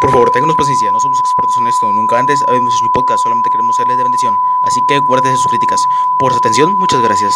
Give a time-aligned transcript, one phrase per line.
[0.00, 3.22] Por favor, ténganos paciencia, no somos expertos en esto, nunca antes habíamos hecho un podcast,
[3.22, 4.34] solamente queremos serles de bendición.
[4.66, 5.84] Así que guárdese sus críticas.
[6.18, 7.34] Por su atención, muchas gracias.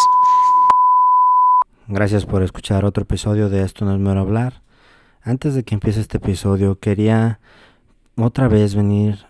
[1.87, 4.63] Gracias por escuchar otro episodio de Esto no es mero hablar.
[5.21, 7.39] Antes de que empiece este episodio, quería
[8.17, 9.27] otra vez venir,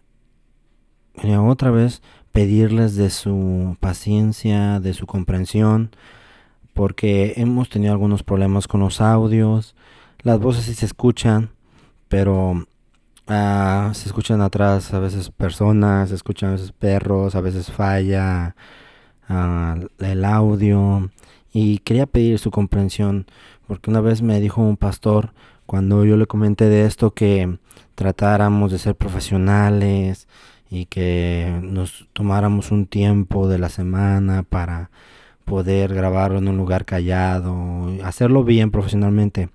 [1.13, 5.93] quería otra vez pedirles de su paciencia, de su comprensión,
[6.73, 9.75] porque hemos tenido algunos problemas con los audios,
[10.21, 11.51] las voces sí se escuchan,
[12.07, 12.65] pero
[13.27, 18.55] ah, se escuchan atrás a veces personas, se escuchan a veces perros, a veces falla
[19.29, 21.09] ah, el audio
[21.53, 23.25] y quería pedir su comprensión
[23.67, 25.33] porque una vez me dijo un pastor
[25.65, 27.57] cuando yo le comenté de esto que
[27.95, 30.27] tratáramos de ser profesionales
[30.69, 34.91] y que nos tomáramos un tiempo de la semana para
[35.45, 39.49] poder grabarlo en un lugar callado, hacerlo bien profesionalmente.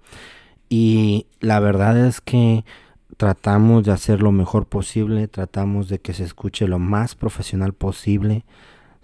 [0.69, 2.65] Y la verdad es que
[3.17, 8.45] tratamos de hacer lo mejor posible, tratamos de que se escuche lo más profesional posible.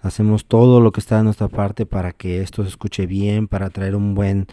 [0.01, 3.69] Hacemos todo lo que está de nuestra parte para que esto se escuche bien, para
[3.69, 4.47] traer un buen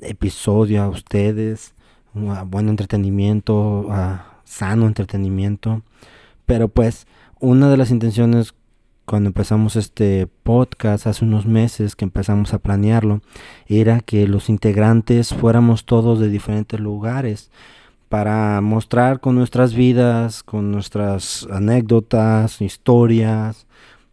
[0.00, 1.74] episodio a ustedes,
[2.14, 3.88] un buen entretenimiento,
[4.44, 5.82] sano entretenimiento.
[6.46, 7.06] Pero pues
[7.40, 8.54] una de las intenciones
[9.04, 13.20] cuando empezamos este podcast hace unos meses que empezamos a planearlo
[13.68, 17.50] era que los integrantes fuéramos todos de diferentes lugares
[18.08, 23.66] para mostrar con nuestras vidas, con nuestras anécdotas, historias,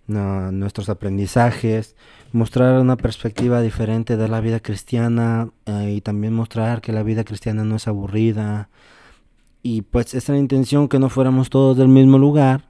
[0.07, 1.95] nuestros aprendizajes,
[2.31, 7.23] mostrar una perspectiva diferente de la vida cristiana eh, y también mostrar que la vida
[7.23, 8.69] cristiana no es aburrida.
[9.61, 12.65] Y pues esa es la intención, que no fuéramos todos del mismo lugar,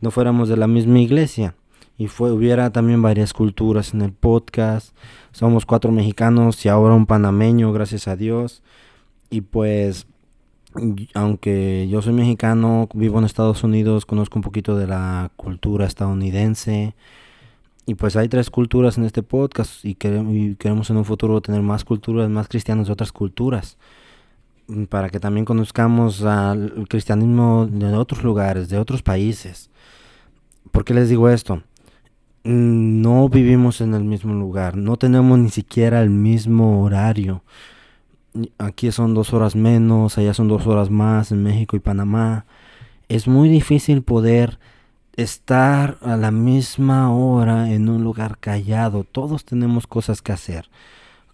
[0.00, 1.54] no fuéramos de la misma iglesia.
[1.98, 4.96] Y fue, hubiera también varias culturas en el podcast.
[5.32, 8.62] Somos cuatro mexicanos y ahora un panameño, gracias a Dios.
[9.30, 10.06] Y pues
[11.14, 16.94] aunque yo soy mexicano, vivo en Estados Unidos, conozco un poquito de la cultura estadounidense.
[17.84, 21.84] Y pues hay tres culturas en este podcast y queremos, en un futuro tener más
[21.84, 23.76] culturas, más cristianos de otras culturas.
[24.68, 29.70] Mm, para que también conozcamos al cristianismo de otros lugares, de otros países.
[30.70, 31.62] ¿Por qué les digo esto?
[32.44, 37.42] Mm, no vivimos en el mismo lugar, no tenemos ni siquiera el mismo horario
[38.58, 42.46] aquí son dos horas menos, allá son dos horas más en México y Panamá.
[43.08, 44.58] Es muy difícil poder
[45.16, 49.04] estar a la misma hora en un lugar callado.
[49.04, 50.68] Todos tenemos cosas que hacer.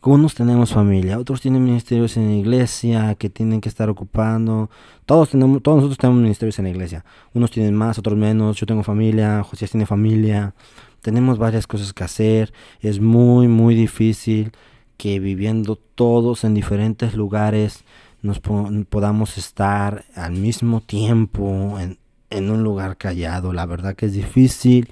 [0.00, 4.70] Unos tenemos familia, otros tienen ministerios en la iglesia que tienen que estar ocupando.
[5.04, 7.04] Todos tenemos, todos nosotros tenemos ministerios en la iglesia.
[7.34, 8.56] Unos tienen más, otros menos.
[8.56, 10.54] Yo tengo familia, José tiene familia.
[11.02, 12.54] Tenemos varias cosas que hacer.
[12.80, 14.52] Es muy, muy difícil
[14.98, 17.84] que viviendo todos en diferentes lugares
[18.20, 21.98] nos podamos estar al mismo tiempo en,
[22.30, 23.52] en un lugar callado.
[23.52, 24.90] La verdad que es difícil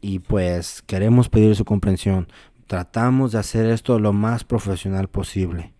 [0.00, 2.28] y pues queremos pedir su comprensión.
[2.68, 5.74] Tratamos de hacer esto lo más profesional posible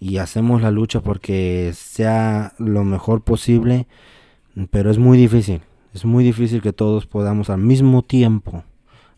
[0.00, 3.86] y hacemos la lucha porque sea lo mejor posible,
[4.70, 5.60] pero es muy difícil.
[5.92, 8.64] Es muy difícil que todos podamos al mismo tiempo,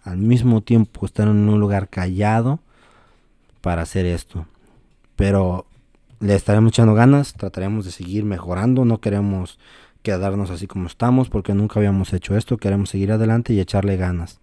[0.03, 2.61] al mismo tiempo estar en un lugar callado
[3.67, 4.47] para hacer esto.
[5.17, 5.67] Pero
[6.21, 9.59] le estaremos echando ganas, trataremos de seguir mejorando, no queremos
[10.05, 14.39] quedarnos así como estamos porque nunca habíamos hecho esto, queremos seguir adelante y echarle ganas.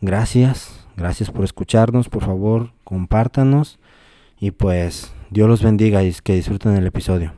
[0.00, 3.78] Gracias, gracias por escucharnos, por favor, compártanos
[4.40, 7.34] y pues Dios los bendiga y que disfruten el episodio.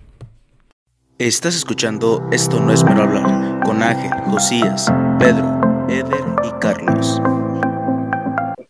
[1.19, 4.87] Estás escuchando Esto no es mero hablar con Ángel, Josías,
[5.19, 7.21] Pedro, Eder y Carlos.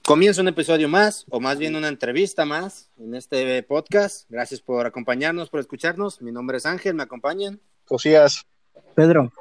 [0.07, 4.31] Comienza un episodio más, o más bien una entrevista más en este podcast.
[4.31, 6.23] Gracias por acompañarnos, por escucharnos.
[6.23, 7.61] Mi nombre es Ángel, ¿me acompañan?
[7.87, 8.47] Josías.
[8.95, 9.33] Pedro.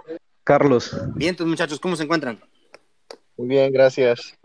[0.43, 0.91] Carlos.
[1.13, 2.41] Bien, entonces muchachos, ¿cómo se encuentran?
[3.37, 4.39] Muy bien, gracias.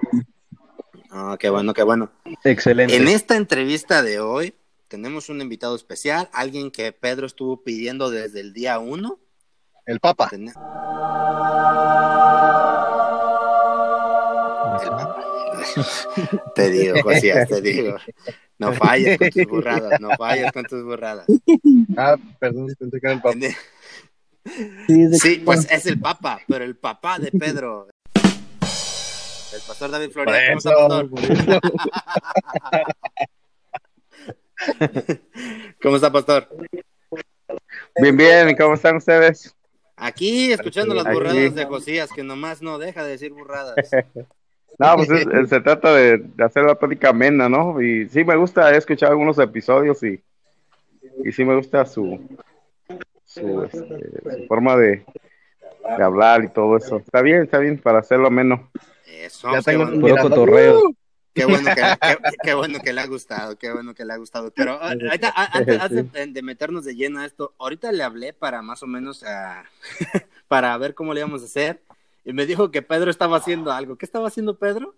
[1.11, 2.13] Ah, qué bueno, qué bueno.
[2.45, 2.95] Excelente.
[2.95, 4.55] En esta entrevista de hoy
[4.89, 9.19] tenemos un invitado especial, alguien que Pedro estuvo pidiendo desde el día uno.
[9.87, 10.29] El Papa.
[10.33, 10.53] El
[16.55, 17.97] te digo, Josías, te digo.
[18.59, 21.27] No falles con tus burradas, no falles con tus burradas.
[21.97, 23.39] Ah, perdón, pensé que era el Papa.
[25.23, 27.89] Sí, pues es el Papa, pero el papá de Pedro.
[29.53, 30.35] El pastor David Flores.
[30.47, 31.11] ¿Cómo está, pastor?
[35.83, 36.49] ¿Cómo está, pastor?
[37.97, 39.55] Bien, bien, ¿cómo están ustedes?
[39.97, 43.75] Aquí escuchando las burradas de Josías, que nomás no deja de decir burradas.
[44.81, 45.09] No, pues
[45.51, 47.81] se trata de, hacer la plática amena, ¿no?
[47.83, 50.21] Y sí me gusta, he escuchado algunos episodios y,
[51.25, 52.19] y sí me gusta su,
[53.27, 55.05] su, este, su forma de,
[55.99, 56.97] de hablar y todo eso.
[56.97, 58.61] Está bien, está bien para hacerlo menos.
[59.07, 59.97] Eso, Ya tengo bueno.
[59.99, 60.29] un mirando.
[60.31, 60.79] cotorreo.
[60.81, 60.95] ¡Uh!
[61.33, 64.17] Qué bueno que, qué, qué bueno que le ha gustado, qué bueno que le ha
[64.17, 64.51] gustado.
[64.51, 68.33] Pero ah, ahorita, antes, antes de- de meternos de lleno a esto, ahorita le hablé
[68.33, 69.63] para más o menos ah,
[70.49, 71.83] para ver cómo le íbamos a hacer.
[72.25, 73.97] Y me dijo que Pedro estaba haciendo algo.
[73.97, 74.95] ¿Qué estaba haciendo Pedro?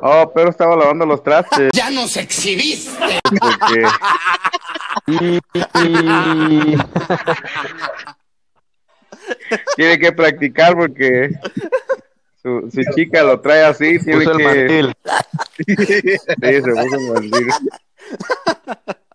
[0.00, 1.70] Oh, pero estaba lavando los trastes.
[1.72, 3.20] ¡Ya nos exhibiste!
[3.40, 3.86] Porque,
[9.76, 11.30] tiene que practicar porque
[12.40, 14.94] su, su chica lo trae así, tiene Puso el que mandil.
[15.66, 16.78] sí, se puso el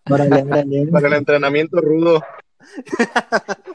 [0.10, 0.88] órale.
[0.92, 2.22] Para el entrenamiento rudo.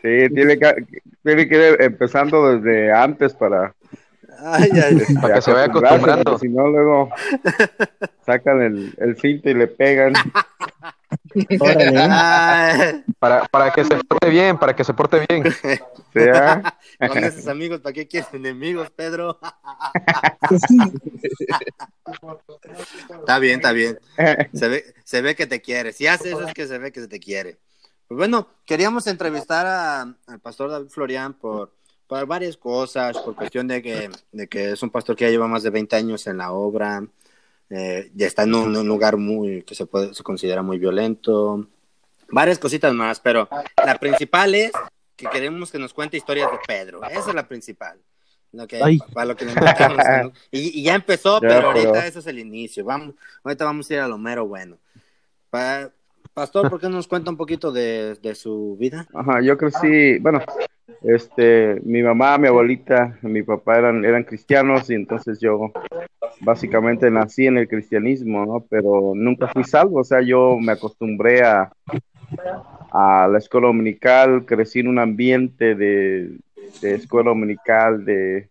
[0.02, 0.86] Sí, tiene que,
[1.22, 3.74] tiene que ir empezando desde antes para,
[4.38, 5.14] Ay, ay, ay.
[5.20, 6.38] Para que se vaya acostumbrando.
[6.38, 7.10] Si no, luego
[8.24, 10.14] sacan el, el cinto y le pegan.
[13.18, 15.44] Para, para que se porte bien, para que se porte bien.
[16.12, 16.78] ¿sea?
[17.06, 19.38] con esos amigos, ¿para qué quieres enemigos, Pedro?
[23.20, 23.98] está bien, está bien.
[24.54, 25.92] Se ve, se ve que te quiere.
[25.92, 27.58] Si hace eso es que se ve que se te quiere.
[28.08, 31.72] Pues bueno, queríamos entrevistar a- al pastor David Florian por,
[32.06, 35.48] por varias cosas, por cuestión de que, de que es un pastor que ya lleva
[35.48, 37.04] más de 20 años en la obra,
[37.70, 41.66] eh, ya está en un, un lugar muy que se puede se considera muy violento,
[42.28, 43.48] varias cositas más, pero
[43.84, 44.70] la principal es
[45.16, 47.02] que queremos que nos cuente historias de Pedro.
[47.04, 47.98] Esa es la principal.
[48.52, 48.80] Lo que,
[49.12, 49.44] para lo que
[50.52, 52.84] y, y ya empezó, pero pero- ahorita eso es el inicio.
[52.84, 54.78] Vamos, ahorita vamos a ir a lo mero bueno.
[55.50, 55.90] Pa-
[56.36, 59.08] Pastor, ¿por qué no nos cuenta un poquito de, de su vida?
[59.14, 60.42] Ajá, yo crecí, bueno,
[61.00, 65.72] este, mi mamá, mi abuelita, mi papá eran, eran cristianos y entonces yo
[66.42, 68.60] básicamente nací en el cristianismo, ¿no?
[68.68, 71.72] Pero nunca fui salvo, o sea, yo me acostumbré a,
[72.92, 76.36] a la escuela dominical, crecí en un ambiente de,
[76.82, 78.50] de escuela dominical, de,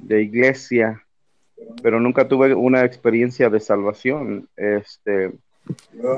[0.00, 1.04] de iglesia,
[1.82, 4.48] pero nunca tuve una experiencia de salvación.
[4.56, 5.30] Este,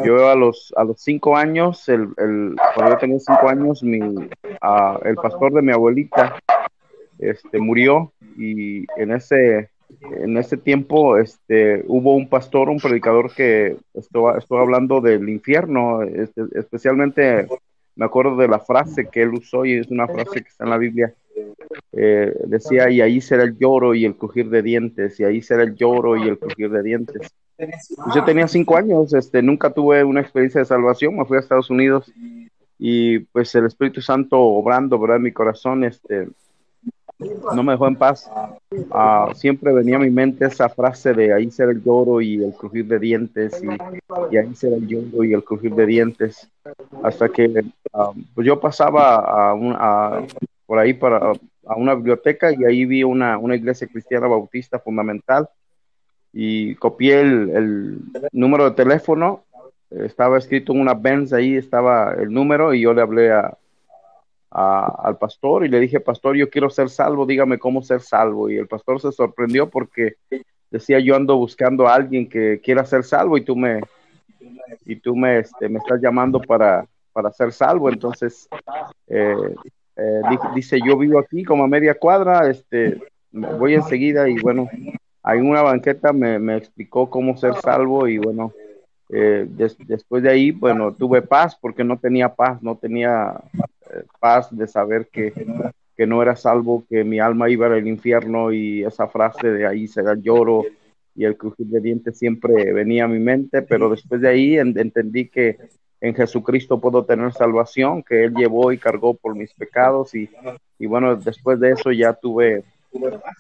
[0.05, 4.01] yo a los, a los cinco años, el, el- cuando yo tenía cinco años, mi,
[4.61, 6.37] ah, el pastor de mi abuelita
[7.19, 9.71] este, murió y en ese,
[10.21, 16.03] en ese tiempo este, hubo un pastor, un predicador que estuvo, estuvo hablando del infierno,
[16.03, 17.47] este, especialmente
[17.97, 20.71] me acuerdo de la frase que él usó y es una frase que está en
[20.71, 21.15] la Biblia.
[21.93, 25.63] Eh, decía, y ahí será el lloro y el crujir de dientes, y ahí será
[25.63, 27.33] el lloro y el crujir de dientes.
[27.57, 31.41] Pues yo tenía cinco años, este, nunca tuve una experiencia de salvación, me fui a
[31.41, 32.11] Estados Unidos
[32.79, 35.19] y pues el Espíritu Santo obrando, ¿verdad?
[35.19, 36.29] En mi corazón, este,
[37.55, 38.29] no me dejó en paz.
[38.91, 42.53] Ah, siempre venía a mi mente esa frase de ahí será el lloro y el
[42.55, 46.51] crujir de dientes y, y ahí será el lloro y el crujir de dientes.
[47.03, 49.17] Hasta que ah, pues yo pasaba
[49.51, 50.23] a un- a-
[50.67, 51.33] por ahí para
[51.67, 55.49] a una biblioteca y ahí vi una, una iglesia cristiana bautista fundamental
[56.35, 57.99] y copié el, el
[58.33, 59.45] número de teléfono,
[59.91, 63.57] estaba escrito en una Benz, ahí estaba el número y yo le hablé a,
[64.51, 68.51] a- al pastor y le dije, pastor, yo quiero ser salvo, dígame cómo ser salvo.
[68.51, 70.15] Y el pastor se sorprendió porque
[70.71, 73.81] decía, yo ando buscando a alguien que quiera ser salvo y tú me,
[74.87, 77.89] y tú me, este, me estás llamando para, para ser salvo.
[77.89, 78.49] Entonces,
[79.07, 79.37] eh,
[79.97, 82.99] eh, di- dice, yo vivo aquí como a media cuadra, este,
[83.31, 84.69] voy enseguida y bueno,
[85.25, 88.53] ahí en una banqueta me, me explicó cómo ser salvo y bueno,
[89.11, 94.03] eh, des- después de ahí, bueno, tuve paz porque no tenía paz, no tenía eh,
[94.21, 95.33] paz de saber que,
[95.97, 99.89] que no era salvo, que mi alma iba al infierno y esa frase de ahí
[99.97, 100.65] el lloro
[101.17, 104.77] y el crujir de dientes siempre venía a mi mente, pero después de ahí en-
[104.79, 105.57] entendí que
[106.01, 110.29] en Jesucristo puedo tener salvación, que Él llevó y cargó por mis pecados y,
[110.79, 112.63] y bueno, después de eso ya tuve,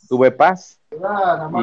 [0.08, 0.78] tuve paz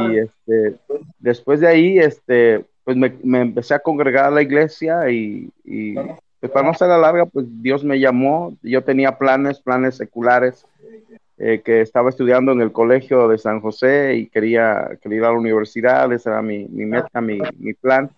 [0.09, 0.75] y este,
[1.19, 5.95] después de ahí, este, pues me, me empecé a congregar a la iglesia y, y,
[6.39, 10.65] pues para no ser la larga, pues Dios me llamó, yo tenía planes, planes seculares,
[11.37, 15.31] eh, que estaba estudiando en el colegio de San José y quería, quería ir a
[15.31, 18.11] la universidad, esa era mi, mi meta, mi, mi plan,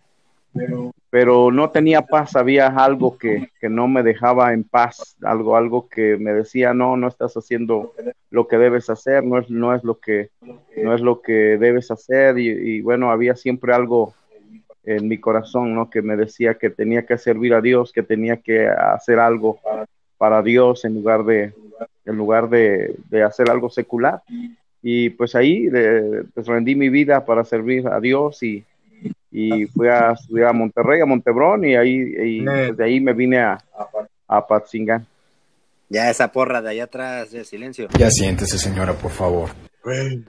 [1.10, 5.88] pero no tenía paz, había algo que, que no me dejaba en paz, algo, algo
[5.88, 7.93] que me decía, no, no estás haciendo
[8.29, 10.29] lo que debes hacer, no es, no es lo que,
[10.75, 14.13] no es lo que debes hacer y, bueno, había siempre algo
[14.83, 15.89] en mi corazón, ¿no?
[15.89, 19.60] Que me decía que tenía que servir a Dios, que tenía que hacer algo
[20.17, 21.53] para Dios en lugar de,
[22.05, 24.22] en lugar de, de hacer algo secular.
[24.81, 28.65] Y pues ahí eh, rendí mi vida para servir a Dios y,
[29.36, 33.13] y fui a estudiar a Monterrey, a Montebrón y ahí y, pues, de ahí me
[33.13, 33.58] vine a,
[34.28, 35.06] a Patzingán.
[35.90, 37.88] Ya esa porra de allá atrás, de silencio.
[37.98, 39.50] Ya siéntese, señora, por favor.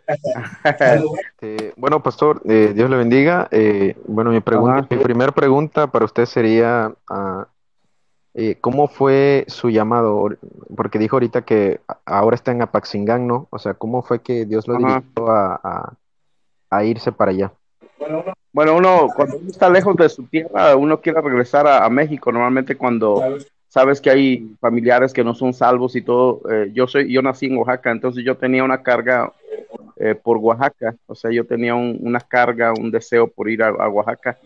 [0.81, 3.49] Este, bueno, pastor, eh, Dios le bendiga.
[3.51, 4.87] Eh, bueno, mi pregunta, Ajá.
[4.91, 7.47] mi primera pregunta para usted sería, ah,
[8.35, 10.29] eh, ¿cómo fue su llamado?
[10.77, 13.47] Porque dijo ahorita que ahora está en Apaxingán, ¿no?
[13.51, 15.01] O sea, ¿cómo fue que Dios lo Ajá.
[15.01, 15.93] dirigió a, a-
[16.71, 17.53] a irse para allá?
[17.99, 22.31] Bueno, uno cuando uno está lejos de su tierra, uno quiere regresar a, a México.
[22.33, 23.21] Normalmente cuando
[23.69, 27.47] sabes que hay familiares que no son salvos y todo, eh, yo soy, yo nací
[27.47, 29.33] en Oaxaca, entonces yo tenía una carga
[29.97, 33.69] eh, por Oaxaca, o sea, yo tenía un- una carga, un deseo por ir a,
[33.69, 34.39] a Oaxaca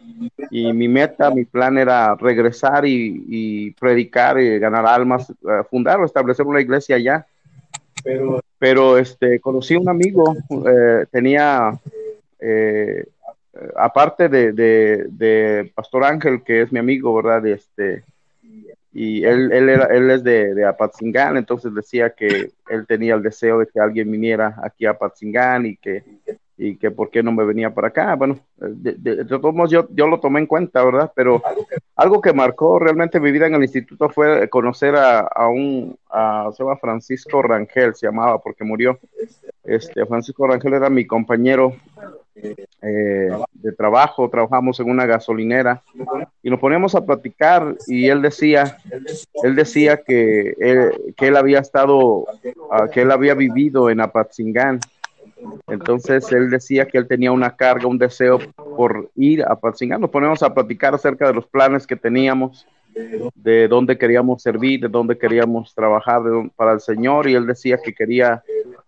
[0.50, 5.34] y mi meta, mi plan era regresar y, y predicar y ganar almas, eh,
[5.70, 7.26] fundar o establecer una iglesia allá.
[8.58, 10.34] Pero este, conocí a un amigo,
[10.66, 11.78] eh, tenía
[12.40, 13.04] eh,
[13.76, 17.46] aparte de, de, de Pastor Ángel, que es mi amigo, ¿verdad?
[17.46, 18.04] Este,
[18.92, 23.22] y él, él, era, él es de, de Apatzingán, entonces decía que él tenía el
[23.22, 26.02] deseo de que alguien viniera aquí a Apatzingán y que,
[26.56, 28.16] y que por qué no me venía para acá.
[28.16, 31.12] Bueno, de, todos modos yo, yo lo tomé en cuenta, ¿verdad?
[31.14, 31.40] Pero
[31.94, 36.50] algo que marcó realmente mi vida en el instituto fue conocer a, a un, a,
[36.52, 38.98] se llama Francisco Rangel, se llamaba porque murió.
[39.62, 41.76] Este, Francisco Rangel era mi compañero
[42.82, 45.82] eh, de trabajo, trabajamos en una gasolinera
[46.42, 48.78] y nos poníamos a platicar y él decía,
[49.42, 52.26] él decía que él, que él había estado,
[52.70, 54.80] ah, que él había vivido en Apatzingán.
[55.68, 58.38] Entonces él decía que él tenía una carga, un deseo
[58.76, 60.00] por ir a Apatzingán.
[60.00, 62.66] Nos ponemos a platicar acerca de los planes que teníamos,
[63.34, 67.78] de dónde queríamos servir, de dónde queríamos trabajar de para el Señor y él decía
[67.82, 68.42] que quería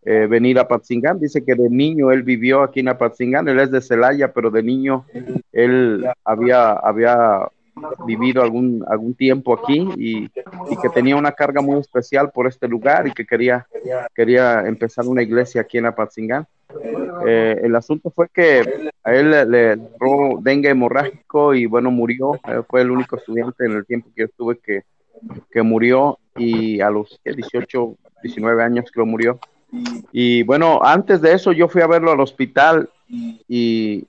[0.04, 1.20] eh, venir a Apatzingán.
[1.20, 4.62] Dice que de niño él vivió aquí en Apatzingán, él es de Celaya, pero de
[4.62, 5.04] niño
[5.52, 7.48] él había, había
[8.06, 12.68] vivido algún, algún tiempo aquí y, y que tenía una carga muy especial por este
[12.68, 13.66] lugar y que quería,
[14.14, 16.46] quería empezar una iglesia aquí en Apatzingán.
[17.26, 22.34] Eh, el asunto fue que a él le, le agarró dengue hemorrágico y bueno, murió.
[22.48, 24.82] Eh, fue el único estudiante en el tiempo que yo estuve que,
[25.50, 27.32] que murió y a los ¿qué?
[27.32, 29.38] 18, 19 años que lo murió.
[30.12, 32.88] Y bueno, antes de eso yo fui a verlo al hospital
[33.48, 34.04] y,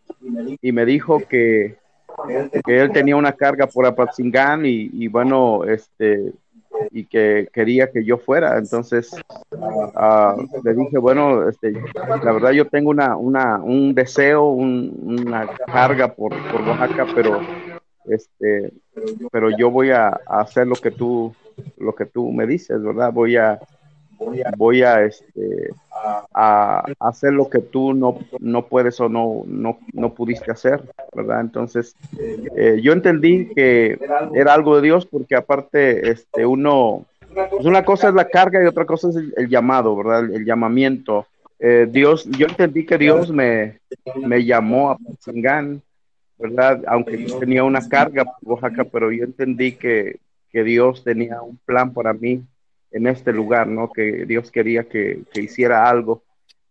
[0.62, 1.76] y me dijo que,
[2.66, 6.34] que él tenía una carga por Apatzingán y, y bueno, este,
[6.92, 8.58] y que quería que yo fuera.
[8.58, 9.12] Entonces
[9.96, 11.74] ah, le dije, bueno, este,
[12.24, 17.42] la verdad yo tengo una, una, un deseo, un- una carga por, por Oaxaca, pero
[18.06, 18.72] este,
[19.32, 21.34] pero yo voy a, a hacer lo que tú,
[21.78, 23.12] lo que tú me dices, ¿verdad?
[23.14, 23.60] Voy a,
[24.58, 25.74] voy a, este,
[26.34, 30.82] a hacer lo que tú no, no puedes o no, no, no pudiste hacer,
[31.14, 31.42] ¿verdad?
[31.42, 31.96] Entonces,
[32.56, 34.00] eh, yo entendí que
[34.34, 37.06] era algo de Dios porque aparte, este, uno,
[37.50, 40.26] pues una cosa es la carga y otra cosa es el, llamado, ¿verdad?
[40.26, 41.26] El, el llamamiento.
[41.60, 43.80] Eh, Dios, yo entendí que Dios me,
[44.16, 45.82] me llamó a Patzingán,
[46.38, 46.82] ¿verdad?
[46.88, 50.20] Aunque yo tenía una carga por Oaxaca, pero yo entendí que,
[50.52, 52.44] que Dios tenía un plan para mí
[52.92, 53.92] en este lugar, ¿no?
[53.92, 56.24] Que Dios quería que, que hiciera algo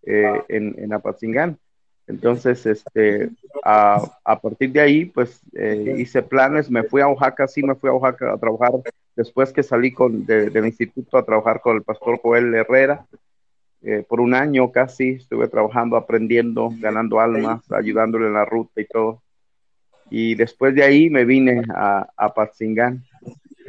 [0.05, 1.59] eh, en, en Apatzingán.
[2.07, 3.31] Entonces, este,
[3.65, 7.75] a, a partir de ahí, pues eh, hice planes, me fui a Oaxaca, sí me
[7.77, 8.73] fui a Oaxaca a trabajar
[9.15, 13.07] después que salí con, de- del instituto a trabajar con el pastor Joel Herrera.
[13.83, 18.85] eh, por un año casi estuve trabajando, aprendiendo, ganando almas, ayudándole en la ruta y
[18.87, 19.23] todo.
[20.11, 23.05] Y después de ahí me vine a, a Patzingán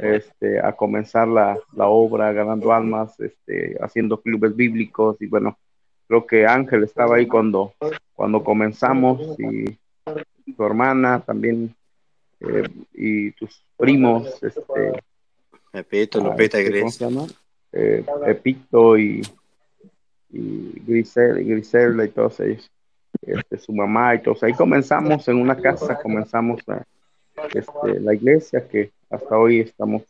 [0.02, 5.56] este, a comenzar la, la obra, ganando almas, este, haciendo clubes bíblicos y bueno,
[6.08, 7.72] creo que Ángel estaba ahí cuando,
[8.12, 9.78] cuando comenzamos y
[10.52, 11.72] tu hermana también
[12.40, 14.60] eh, y tus primos, este,
[15.70, 16.94] Pepito, ah, Lupita y este, ¿cómo Gris.
[16.96, 17.26] se llama?
[17.72, 19.22] Eh, Pepito y,
[20.30, 22.68] y Grisel, y Griselda y todos ellos,
[23.22, 24.42] este, su mamá y todos.
[24.42, 26.84] Ahí comenzamos en una casa, comenzamos la,
[27.54, 30.02] este, la iglesia que hasta hoy estamos,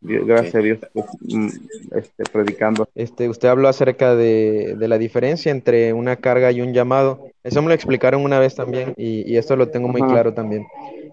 [0.00, 1.48] gracias a Dios, pues, mm,
[1.94, 2.88] este, predicando.
[2.94, 7.26] Este, usted habló acerca de, de la diferencia entre una carga y un llamado.
[7.44, 10.10] Eso me lo explicaron una vez también y, y esto lo tengo muy Ajá.
[10.10, 10.66] claro también.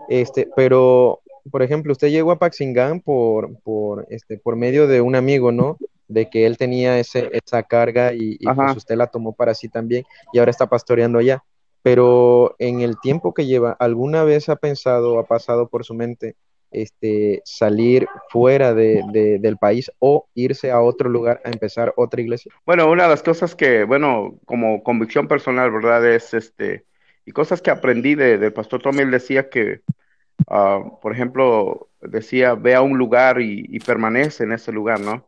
[0.07, 1.19] Este, pero,
[1.51, 5.77] por ejemplo, usted llegó a Paxingán por, por, este, por medio de un amigo, ¿no?
[6.07, 9.67] De que él tenía ese, esa carga y, y pues usted la tomó para sí
[9.67, 11.43] también y ahora está pastoreando allá.
[11.83, 16.35] Pero en el tiempo que lleva, ¿alguna vez ha pensado, ha pasado por su mente,
[16.81, 22.21] este, salir fuera de, de- del país o irse a otro lugar a empezar otra
[22.21, 22.51] iglesia?
[22.65, 26.05] Bueno, una de las cosas que, bueno, como convicción personal, ¿verdad?
[26.07, 26.85] Es este,
[27.25, 29.81] y cosas que aprendí de, del pastor Tommy, él decía que,
[30.49, 35.25] ah, por ejemplo, decía, ve a un lugar y, y permanece en ese lugar, ¿no?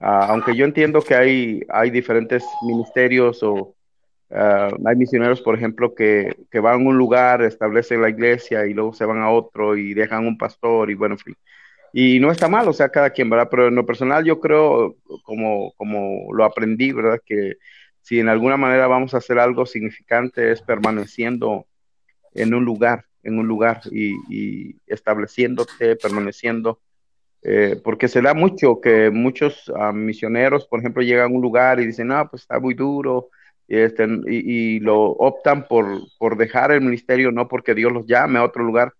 [0.00, 3.74] Ah, aunque yo entiendo que hay, hay diferentes ministerios o
[4.30, 8.74] ah, hay misioneros, por ejemplo, que, que, van a un lugar, establecen la iglesia y
[8.74, 11.36] luego se van a otro y dejan un pastor y bueno, en fin.
[11.92, 13.48] Y no está mal, o sea, cada quien, ¿verdad?
[13.50, 17.20] Pero en lo personal yo creo, como, como lo aprendí, ¿verdad?
[17.24, 17.54] Que
[18.02, 21.66] si en alguna manera vamos a hacer algo significante es permaneciendo
[22.34, 26.80] en un lugar, en un lugar y, y estableciéndote, permaneciendo
[27.46, 31.78] eh, porque se da mucho que muchos uh, misioneros, por ejemplo, llegan a un lugar
[31.78, 33.28] y dicen, no, pues está muy duro,
[33.68, 35.86] este, y, y, lo optan por,
[36.18, 38.92] por dejar el ministerio, no porque Dios los llame a otro lugar,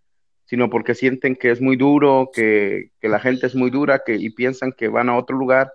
[0.45, 4.15] sino porque sienten que es muy duro, que, que la gente es muy dura que,
[4.15, 5.73] y piensan que van a otro lugar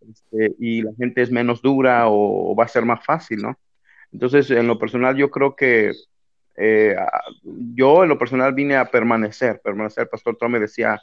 [0.00, 3.58] este, y la gente es menos dura o, va a ser más fácil, ¿no?
[4.12, 5.92] Entonces, en lo personal, yo creo que
[6.56, 6.96] eh,
[7.42, 10.08] yo en lo personal vine a permanecer, permanecer.
[10.08, 11.00] Pastor Tom me decía,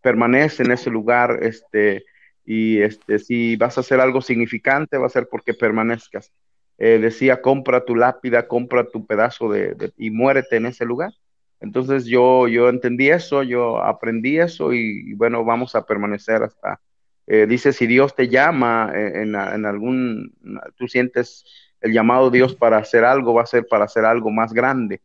[0.00, 2.04] permanece en ese lugar, este,
[2.44, 6.32] y este, si vas a hacer algo significante, va a ser porque permanezcas.
[6.78, 11.12] Eh, decía, compra tu lápida, compra tu pedazo de, y muérete en ese lugar.
[11.60, 16.80] Entonces yo, yo entendí eso, yo aprendí eso y, bueno, vamos a permanecer hasta,
[17.28, 20.34] eh, dice, si Dios te llama en, en, algún,
[20.76, 21.44] tú sientes
[21.80, 25.00] el llamado de Dios para hacer algo, va a ser para hacer algo más grande,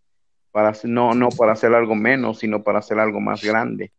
[0.52, 3.92] para, no, no para hacer algo menos, sino para hacer algo más grande.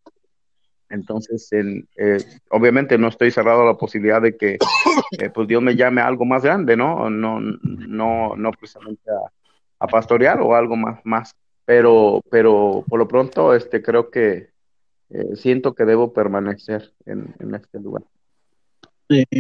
[0.91, 2.19] Entonces, en, eh,
[2.51, 4.59] obviamente no estoy cerrado a la posibilidad de que
[5.19, 7.11] eh, pues Dios me llame a algo más grande, ¿no?
[7.11, 9.11] No, no, no precisamente
[9.79, 11.35] a, pastorear o algo más, más.
[11.65, 14.49] Pero, pero por lo pronto, este, creo que
[15.11, 18.03] eh, siento que debo permanecer en, este lugar.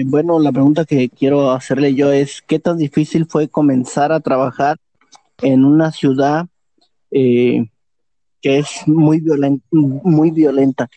[0.07, 4.79] Bueno, la pregunta que quiero hacerle yo es, ¿qué tan difícil fue comenzar a trabajar
[5.43, 6.47] en una ciudad
[7.11, 7.69] que
[8.43, 10.89] es muy, violent muy violenta?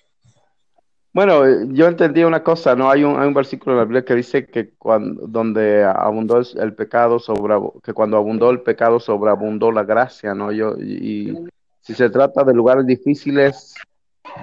[1.13, 2.89] Bueno, yo entendí una cosa, ¿no?
[2.89, 6.73] Hay un, hay un versículo en la Biblia que dice que cuando, donde abundó el
[6.73, 10.53] pecado, sobre, que cuando abundó el pecado, sobreabundó la gracia, ¿no?
[10.53, 11.37] Yo, y, y
[11.81, 13.75] si se trata de lugares difíciles,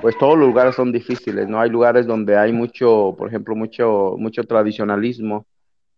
[0.03, 1.59] pues todos los lugares son difíciles, ¿no?
[1.59, 5.47] Hay lugares donde hay mucho, por ejemplo, mucho, mucho tradicionalismo.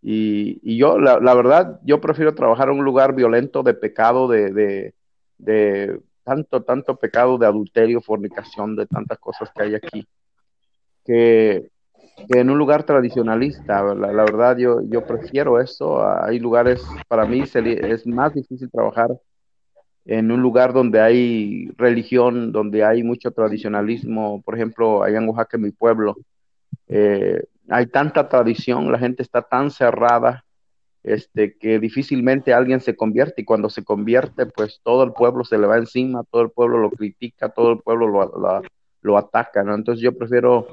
[0.03, 4.29] Y, y yo, la, la, verdad, yo prefiero trabajar en un lugar violento de pecado,
[4.29, 4.95] de, de,
[5.39, 10.07] de tanto, tanto pecado de adulterio, fornicación, de tantas cosas que hay aquí
[11.05, 11.71] que,
[12.29, 18.07] en un lugar tradicionalista, la, verdad yo, yo prefiero eso, hay lugares, para mí es
[18.07, 19.11] más difícil trabajar
[20.05, 25.59] en un lugar donde hay religión, donde hay mucho tradicionalismo, por ejemplo, allá en Oaxaca,
[25.59, 26.17] mi pueblo,
[26.89, 30.45] eh, hay tanta tradición, la gente está tan cerrada,
[31.03, 33.43] este, que difícilmente alguien se convierte.
[33.43, 36.79] Y cuando se convierte, pues todo el pueblo se le va encima, todo el pueblo
[36.79, 38.63] lo critica, todo el pueblo lo, lo,
[39.03, 39.75] lo ataca, ¿no?
[39.75, 40.67] Entonces yo prefiero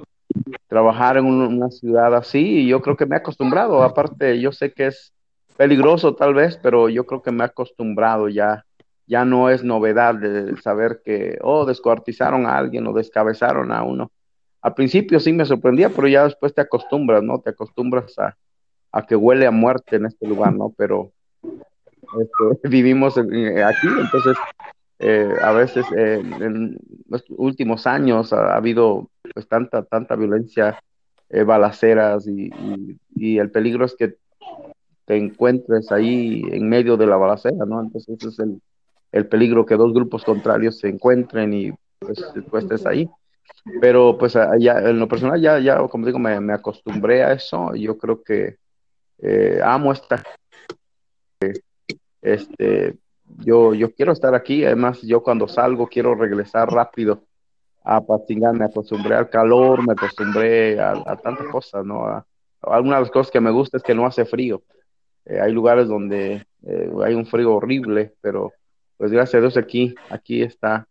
[0.67, 3.83] trabajar en una ciudad así y yo creo que me he acostumbrado.
[3.83, 5.13] Aparte, yo sé que es
[5.57, 8.63] peligroso tal vez, pero yo creo que me he acostumbrado ya.
[9.09, 14.11] Ya no es novedad de saber que, oh, descuartizaron a alguien o descabezaron a uno.
[14.61, 17.39] Al principio sí me sorprendía, pero ya después te acostumbras, ¿no?
[17.39, 18.35] Te acostumbras a,
[19.07, 20.73] que huele a muerte en este lugar, ¿no?
[20.77, 24.35] Pero este, vivimos en, aquí, entonces
[24.99, 30.81] eh, a veces eh, en los últimos años ha, ha, habido pues tanta, tanta violencia,
[31.29, 32.49] eh, balaceras y,
[33.15, 34.15] y, el peligro es que
[35.05, 37.81] te encuentres ahí en medio de la balacera, ¿no?
[37.81, 38.61] Entonces ese es el,
[39.11, 43.09] el peligro que dos grupos contrarios se encuentren y pues estés ahí.
[43.81, 47.75] Pero pues ya, en lo personal ya, ya como digo, me, me acostumbré a eso
[47.75, 48.57] yo creo que
[49.19, 50.23] eh, amo esta
[52.21, 52.97] este
[53.39, 57.23] yo, yo quiero estar aquí, además yo cuando salgo quiero regresar rápido
[57.83, 62.05] a patinar, me acostumbré al calor, me acostumbré a, a tantas cosas, ¿no?
[62.05, 62.17] A,
[62.61, 64.61] a algunas de las cosas que me gusta es que no hace frío.
[65.25, 68.51] Eh, hay lugares donde eh, hay un frío horrible, pero
[68.97, 70.87] pues gracias a Dios aquí, aquí está,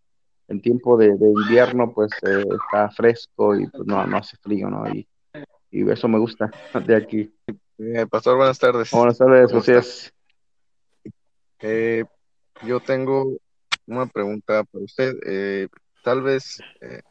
[0.49, 4.71] en tiempo de, de invierno pues eh, está fresco y pues no, no hace frío,
[4.71, 4.89] ¿no?
[4.89, 5.07] Y,
[5.71, 6.51] y eso me gusta
[6.87, 7.35] de aquí.
[7.79, 8.91] Eh, pastor, buenas tardes.
[8.91, 10.13] Buenas tardes, gracias.
[11.61, 12.05] Eh,
[12.63, 13.37] yo tengo
[13.87, 15.15] una pregunta para usted.
[15.27, 15.69] Eh,
[16.03, 17.03] tal vez eh,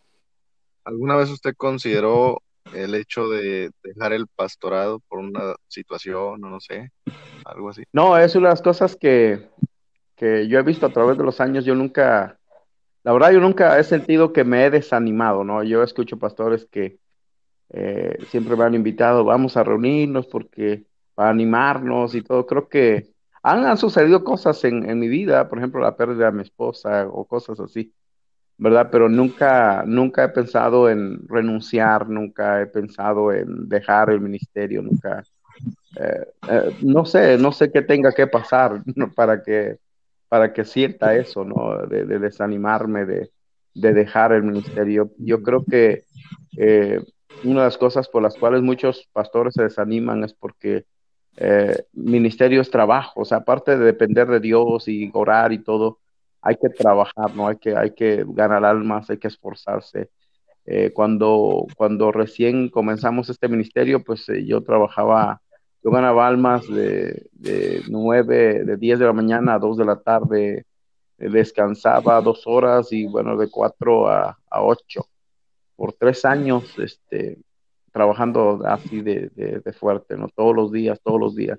[0.83, 2.41] alguna vez usted consideró
[2.73, 6.91] el hecho de dejar el pastorado por una situación o no sé,
[7.43, 7.83] algo así.
[7.91, 9.49] No, es una de las cosas que,
[10.15, 11.65] que yo he visto a través de los años.
[11.65, 12.39] Yo nunca,
[13.03, 15.63] la verdad, yo nunca he sentido que me he desanimado, ¿no?
[15.63, 16.99] Yo escucho pastores que
[17.69, 22.45] eh, siempre me han invitado, vamos a reunirnos porque para animarnos y todo.
[22.45, 23.14] Creo que
[23.45, 27.07] han, han sucedido cosas en, en, mi vida, por ejemplo, la pérdida de mi esposa
[27.07, 27.93] o cosas así.
[28.57, 28.89] ¿verdad?
[28.91, 35.23] Pero nunca, nunca he pensado en renunciar, nunca he pensado en dejar el ministerio, nunca,
[35.99, 38.81] eh, eh, no sé, no sé qué tenga que pasar
[39.15, 39.77] para que,
[40.29, 41.85] para que sienta eso, ¿no?
[41.87, 43.29] De, desanimarme, de,
[43.73, 45.11] dejar el ministerio.
[45.17, 46.05] Yo creo que
[46.57, 47.03] eh,
[47.43, 50.85] una de las cosas por las cuales muchos pastores se desaniman es porque
[51.93, 55.99] ministerio es trabajo, o sea, aparte de depender de Dios y orar y todo,
[56.45, 57.47] hay que trabajar, ¿no?
[57.47, 60.11] Hay que, hay que ganar almas, hay que esforzarse.
[60.67, 65.41] Eh, cuando, cuando recién comenzamos este ministerio, pues eh, yo trabajaba,
[65.83, 69.99] yo ganaba almas de, de 9, de 10 de la mañana a 2 de la
[69.99, 70.65] tarde,
[71.17, 75.07] eh, descansaba dos horas y bueno, de 4 a, a 8
[75.75, 77.39] por tres años, este,
[77.95, 80.27] trabajando así de, de, fuerte, ¿no?
[80.27, 81.57] Todos los días, todos los días,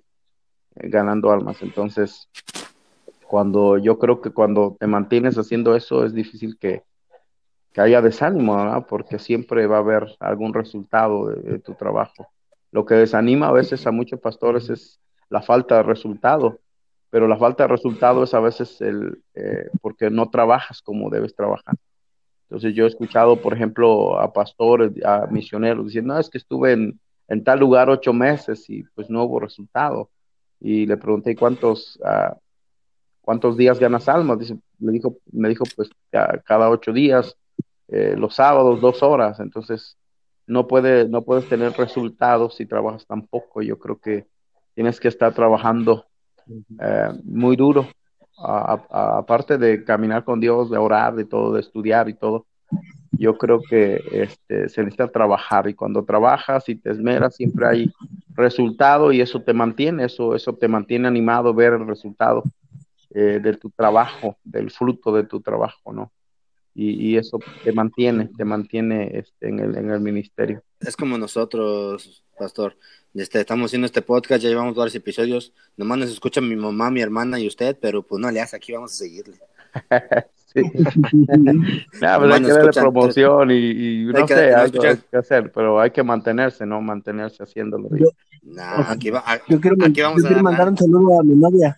[0.75, 1.63] ganando almas.
[1.63, 2.29] Entonces,
[3.27, 6.83] cuando yo creo que cuando te mantienes haciendo eso es difícil que,
[7.79, 8.85] haya desánimo, ¿verdad?
[8.87, 12.29] porque siempre va a haber algún resultado de, tu trabajo.
[12.71, 16.61] Lo que desanima a veces a muchos pastores es la falta de resultado,
[17.09, 21.35] pero la falta de resultado es a veces el, eh, porque no trabajas como debes
[21.35, 21.77] trabajar.
[22.49, 26.73] Entonces yo he escuchado, por ejemplo, a pastores, a misioneros diciendo, no, es que estuve
[26.73, 30.11] en, en tal lugar ocho meses y pues no hubo resultado.
[30.61, 32.35] Y le pregunté cuántos, uh,
[33.21, 34.39] ¿cuántos días ganas almas?
[34.39, 37.37] Dice, me dijo, me dijo pues cada ocho días,
[37.89, 39.97] eh, los sábados dos horas, entonces
[40.47, 43.63] no, puede, no puedes tener resultados si trabajas tan poco.
[43.63, 44.27] Yo creo que
[44.75, 46.07] tienes que estar trabajando
[46.81, 47.89] eh, muy duro,
[48.39, 52.47] aparte de caminar con Dios, de orar, de todo, de estudiar y todo.
[53.13, 57.93] Yo creo que este, se necesita trabajar y cuando trabajas y te esmeras siempre hay
[58.35, 62.43] resultado y eso te mantiene, eso, eso te mantiene animado ver el resultado.
[63.19, 66.13] Eh, de tu trabajo, del fruto de tu trabajo, ¿no?
[66.75, 70.63] Y, eso te mantiene, te mantiene este, en, el, en el ministerio.
[70.81, 72.77] Es como nosotros, pastor.
[73.15, 75.53] Este, estamos haciendo este podcast, ya llevamos varios episodios.
[75.77, 78.73] Nomás nos escucha mi mamá, mi hermana y usted, pero pues no le hace, aquí
[78.73, 79.37] vamos a seguirle.
[80.55, 80.63] sí.
[81.13, 81.65] no,
[82.01, 86.67] pero hay que darle promoción y, no sé, hay que hacer, pero hay que mantenerse,
[86.67, 86.81] ¿no?
[86.81, 87.89] Mantenerse haciéndolo.
[87.97, 88.09] Yo,
[88.87, 91.77] aquí, va, yo quiero, aquí vamos yo quiero mandar un saludo a mi novia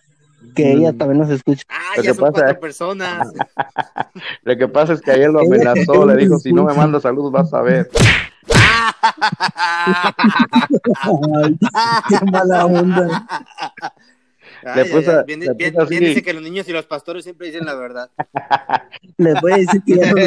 [0.55, 0.97] que ella mm.
[0.97, 1.63] también nos escucha.
[1.69, 3.31] Ah, ya son cuatro personas.
[4.43, 7.31] Lo que pasa es que ayer lo amenazó, le dijo, si no me manda saludos
[7.31, 7.89] vas a ver.
[12.09, 13.25] Qué mala onda.
[15.25, 18.09] bien, dice que los niños y los pastores siempre dicen la verdad.
[19.17, 20.17] Les voy a decir que ya no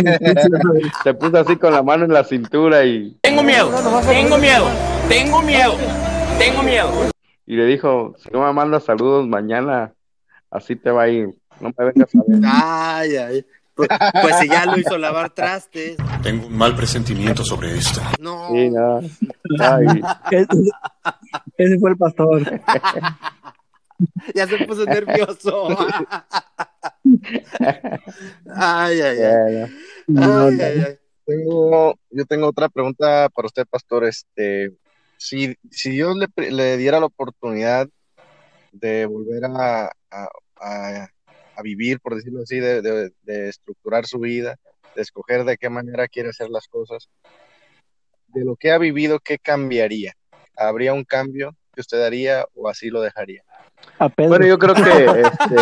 [1.02, 3.16] Se puso así con la mano en la cintura y...
[3.22, 3.70] Tengo miedo,
[4.06, 4.68] tengo miedo,
[5.08, 5.76] tengo miedo,
[6.38, 6.90] tengo miedo.
[7.46, 9.92] Y le dijo, si no me manda saludos mañana,
[10.50, 11.28] así te va a ir.
[11.60, 12.40] No me vengas a ver.
[12.44, 13.46] Ay, ay.
[13.74, 13.88] Pues,
[14.20, 15.96] pues, si ya lo hizo lavar trastes.
[16.22, 18.00] Tengo un mal presentimiento sobre esto.
[18.20, 18.48] No.
[18.50, 19.00] Sí, no.
[21.56, 22.61] Ese, fue el pastor.
[24.35, 25.68] ya se puso nervioso.
[28.54, 29.74] ay, ay, ay.
[30.16, 34.04] ay, Tengo, yo tengo otra pregunta para usted, pastor.
[34.04, 34.72] Este,
[35.16, 37.88] si, si Dios le, le diera la oportunidad
[38.72, 41.08] de volver a, a,
[41.62, 43.12] vivir, por decirlo así, de,
[43.48, 44.56] estructurar su vida,
[44.94, 47.08] de escoger de qué manera quiere hacer las cosas.
[48.28, 50.14] De lo que ha vivido, ¿qué cambiaría?
[50.56, 53.42] ¿Habría un cambio que usted haría o así lo dejaría?
[54.16, 54.82] Bueno, yo creo que
[55.22, 55.56] este...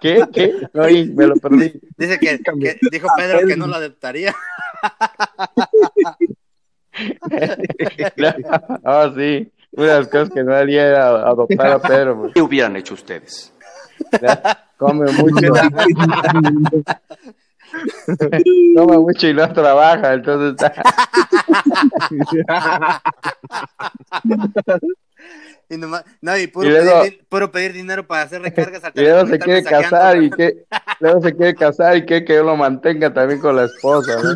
[0.00, 0.24] ¿Qué?
[0.32, 0.54] ¿Qué?
[0.72, 1.72] No, me lo perdí.
[1.96, 2.40] Dice que,
[2.90, 4.34] dijo Pedro que no lo adoptaría.
[8.84, 9.50] Ah, sí.
[9.72, 12.20] Una de las cosas que no haría era adoptar a Pedro.
[12.20, 12.34] Pues.
[12.34, 13.51] ¿Qué hubieran hecho ustedes?
[14.76, 15.52] Come mucho.
[18.74, 20.70] Come mucho y no trabaja, entonces
[25.68, 29.26] y nomás, no, y puro, pedir, puro, pedir, dinero para hacer recargas al Y luego
[29.26, 30.64] se quiere casar y que
[31.00, 34.16] luego se quiere casar y que, que yo lo mantenga también con la esposa.
[34.22, 34.34] ¿no?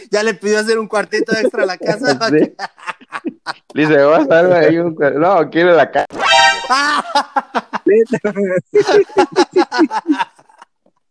[0.10, 2.18] ya le pidió hacer un cuartito extra a la casa.
[3.74, 6.06] Dice, vas a ver ahí un No, quiere la casa.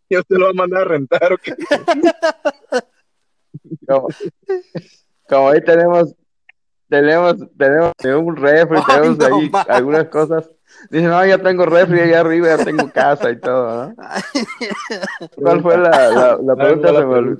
[0.09, 1.55] ¿Y usted lo va a mandar a rentar o qué?
[5.27, 6.15] Como, ahí tenemos,
[6.87, 10.49] tenemos, tenemos un refri, tenemos ahí algunas cosas
[10.89, 13.93] Dice, no, ya tengo refri allá arriba, ya tengo casa y todo,
[15.35, 16.89] ¿Cuál fue la, la, pregunta?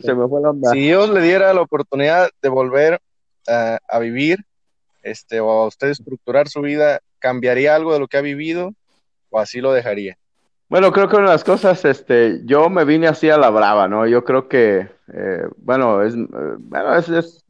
[0.02, 0.72] Se me, fue la onda.
[0.72, 3.00] Si Dios le diera la oportunidad de volver
[3.48, 4.40] a vivir,
[5.04, 8.74] este, o a usted estructurar su vida, ¿cambiaría algo de lo que ha vivido
[9.30, 10.18] o así lo dejaría?
[10.70, 13.88] Bueno, creo que una de las cosas, este, yo me vine así a la brava,
[13.88, 14.06] ¿no?
[14.06, 16.28] Yo creo que, eh, bueno, es, eh,
[16.60, 17.46] bueno, es, es,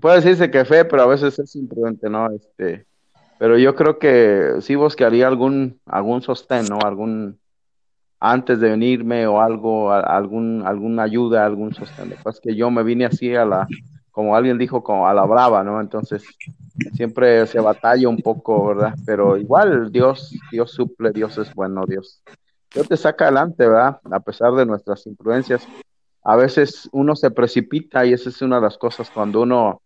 [0.00, 2.28] puede decirse que fe, pero a veces es imprudente, ¿no?
[2.32, 2.84] Este,
[3.38, 6.78] pero yo creo que sí buscaría algún, algún sostén, ¿no?
[6.84, 7.38] Algún,
[8.18, 12.14] antes de venirme o algo, algún, alguna ayuda, algún sostén.
[12.22, 13.68] Pues que yo me vine así a la,
[14.10, 15.78] como alguien dijo, a la brava, ¿no?
[15.78, 16.24] Entonces,
[16.94, 18.94] siempre se batalla un poco, ¿verdad?
[19.04, 22.22] Pero igual Dios, Dios suple, Dios es bueno, Dios.
[22.72, 24.00] Dios te saca adelante, ¿verdad?
[24.10, 25.68] A pesar de nuestras influencias.
[26.22, 29.82] A veces uno se precipita y esa es una de las cosas cuando uno,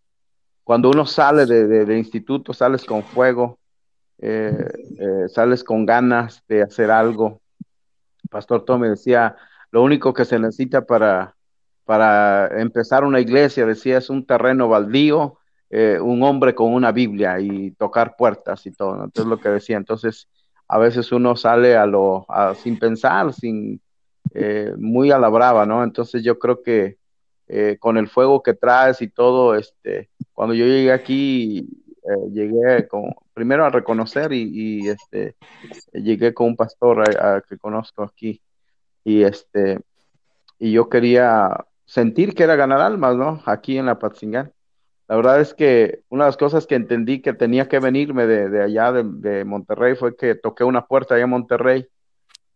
[0.64, 3.58] cuando uno sale de, instituto, sales con fuego,
[4.18, 4.54] eh,
[4.98, 7.40] eh, sales con ganas de hacer algo.
[8.28, 9.36] Pastor Tommy decía,
[9.70, 11.34] lo único que se necesita para,
[11.84, 15.38] para empezar una iglesia, decía, es un terreno baldío,
[15.70, 18.96] eh, un hombre con una Biblia y tocar puertas y todo.
[18.96, 19.04] ¿no?
[19.04, 20.28] Entonces lo que decía, entonces
[20.68, 23.80] a veces uno sale a lo, a, sin pensar, sin,
[24.76, 25.82] muy a la brava, ¿no?
[25.82, 26.98] Entonces yo creo que
[27.80, 30.09] con el fuego que traes y todo, este,
[30.40, 31.68] cuando yo llegué aquí,
[32.02, 35.36] eh, llegué con, primero a reconocer y, y, este,
[35.92, 38.40] llegué con un pastor a, a, que conozco aquí
[39.04, 39.80] y este,
[40.58, 43.42] y yo quería sentir que era ganar almas, ¿no?
[43.44, 44.50] Aquí en la Patzingán.
[45.08, 48.48] La verdad es que una de las cosas que entendí que tenía que venirme de,
[48.48, 51.86] de allá de, de, Monterrey fue que toqué una puerta allá en Monterrey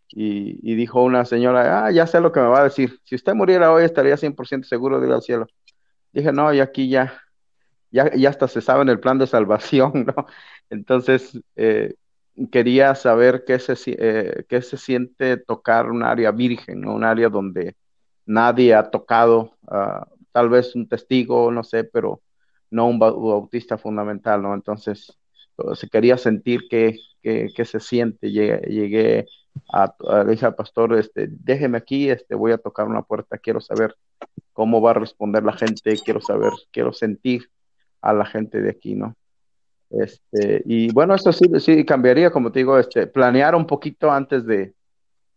[0.09, 2.99] y, y, dijo una señora, ah, ya sé lo que me va a decir.
[3.05, 5.47] Si usted muriera hoy estaría 100% seguro de ir al cielo.
[6.13, 7.13] Dije, no, y aquí ya,
[7.95, 10.27] ya, ya hasta se sabe en el plan de salvación, ¿no?
[10.69, 11.95] Entonces, eh,
[12.51, 16.95] quería saber qué se, eh, qué se siente tocar un área virgen, ¿no?
[16.95, 17.77] un área donde
[18.27, 22.21] nadie ha tocado, uh, tal vez un testigo, no sé, pero
[22.71, 24.55] no un bautista fundamental, ¿no?
[24.55, 25.17] Entonces,
[25.75, 28.33] se quería sentir qué, qué, qué se siente.
[28.33, 29.27] Llegué,
[29.73, 33.61] a, a, dije al pastor, este, déjeme aquí, este, voy a tocar una puerta, quiero
[33.61, 33.95] saber
[34.53, 37.51] cómo va a responder la gente, quiero saber, quiero sentir
[38.05, 39.17] a la gente de aquí, ¿no?
[39.91, 44.45] Este, y bueno, eso sí, sí cambiaría, como te digo, este, planear un poquito antes
[44.45, 44.75] de,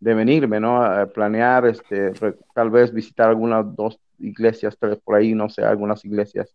[0.00, 0.82] de venirme, ¿no?
[0.82, 2.12] A planear, este,
[2.54, 6.54] tal vez visitar algunas dos iglesias, tres por ahí, no sé, algunas iglesias,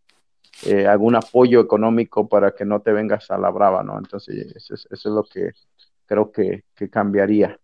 [0.65, 3.97] eh, algún apoyo económico para que no te vengas a la brava, ¿no?
[3.97, 5.51] Entonces, eso es, lo que
[6.05, 7.57] creo que, que, cambiaría.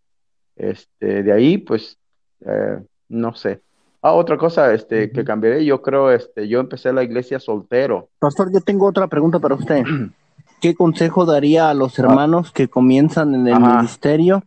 [0.56, 1.98] Este, de ahí, pues,
[2.46, 3.62] eh, no sé.
[4.02, 8.10] Ah, otra cosa este, que cambiaré, yo creo, este, yo empecé la iglesia soltero.
[8.20, 9.84] Pastor, yo tengo otra pregunta para usted.
[10.62, 13.78] ¿Qué consejo daría a los hermanos que comienzan en el Ajá.
[13.78, 14.44] ministerio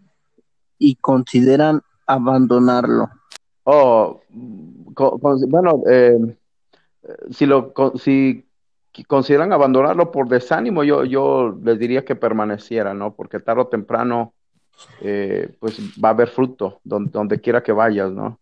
[0.78, 3.08] y consideran abandonarlo?
[3.64, 4.20] Oh,
[4.94, 6.18] con, con, bueno, eh,
[7.30, 8.44] si lo si
[9.06, 13.14] consideran abandonarlo por desánimo, yo, yo les diría que permaneciera, ¿no?
[13.14, 14.34] Porque tarde o temprano,
[15.00, 18.38] eh, pues va a haber fruto donde, donde, quiera que vayas, ¿no?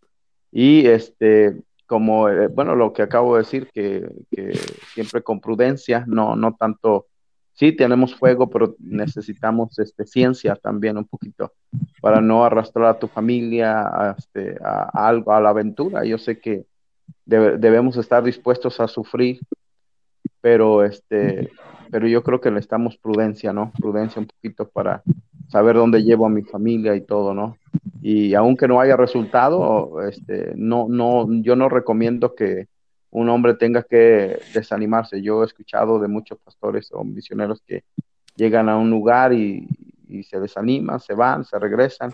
[0.53, 4.09] Y este, como, eh, bueno, lo que acabo de decir, que,
[4.95, 7.07] siempre con prudencia, no, no tanto,
[7.53, 11.53] sí tenemos fuego, pero necesitamos este, ciencia también un poquito
[12.01, 16.05] para no arrastrar a tu familia a, este, a, algo, a la aventura.
[16.05, 16.65] Yo sé que
[17.25, 19.41] debe, debemos estar dispuestos a sufrir,
[20.41, 21.51] pero este,
[21.91, 23.73] pero yo creo que necesitamos prudencia, ¿no?
[23.79, 25.03] Prudencia un poquito para
[25.51, 27.57] saber dónde llevo a mi familia y todo, ¿no?
[28.01, 32.69] Y aunque no haya resultado, este, no, no, yo no recomiendo que
[33.11, 35.21] un hombre tenga que desanimarse.
[35.21, 37.83] Yo he escuchado de muchos pastores o misioneros que
[38.37, 39.67] llegan a un lugar y,
[40.09, 42.13] y se desaniman, se van, se regresan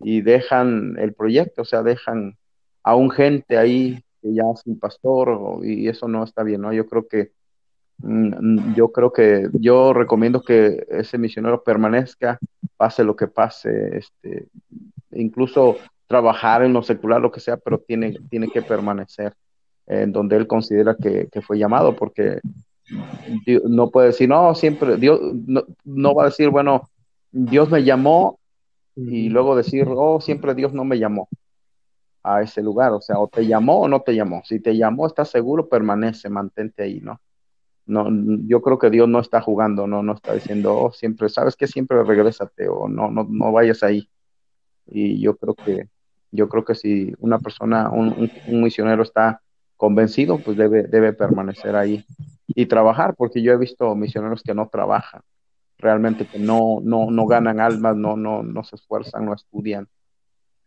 [0.00, 2.36] y dejan el proyecto, o sea, dejan
[2.82, 6.72] a un gente ahí que ya sin pastor y eso no está bien, ¿no?
[6.72, 7.30] Yo creo que
[7.98, 12.38] yo creo que yo recomiendo que ese misionero permanezca,
[12.76, 14.48] pase lo que pase, este,
[15.12, 15.76] incluso
[16.06, 19.34] trabajar en lo secular, lo que sea, pero tiene, tiene que permanecer
[19.86, 22.40] en donde él considera que, que fue llamado, porque
[23.46, 26.90] Dios no puede decir, no, siempre, Dios no, no, va a decir, bueno,
[27.30, 28.38] Dios me llamó
[28.96, 31.28] y luego decir, oh, siempre Dios no me llamó
[32.22, 34.42] a ese lugar, o sea, o te llamó o no te llamó.
[34.44, 37.20] Si te llamó, estás seguro, permanece, mantente ahí, ¿no?
[37.86, 38.08] No,
[38.46, 41.66] yo creo que Dios no está jugando, no, no está diciendo, oh, siempre, sabes que
[41.66, 44.08] siempre regrésate o no, no, no vayas ahí.
[44.86, 45.88] Y yo creo que,
[46.32, 49.42] yo creo que si una persona, un, un, misionero está
[49.76, 52.04] convencido, pues debe, debe permanecer ahí
[52.46, 55.20] y trabajar, porque yo he visto misioneros que no trabajan,
[55.78, 59.88] realmente que no, no, no ganan almas, no, no, no se esfuerzan, no estudian.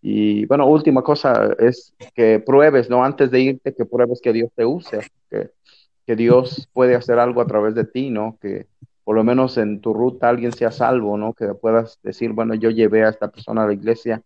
[0.01, 3.03] Y bueno, última cosa es que pruebes, ¿no?
[3.03, 4.99] Antes de irte, que pruebes que Dios te use,
[5.29, 5.49] que,
[6.07, 8.37] que Dios puede hacer algo a través de ti, ¿no?
[8.41, 8.65] Que
[9.03, 11.33] por lo menos en tu ruta alguien sea salvo, ¿no?
[11.33, 14.23] Que puedas decir, bueno, yo llevé a esta persona a la iglesia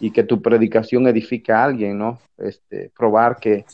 [0.00, 2.18] y que tu predicación edifique a alguien, ¿no?
[2.38, 3.66] Este, probar que,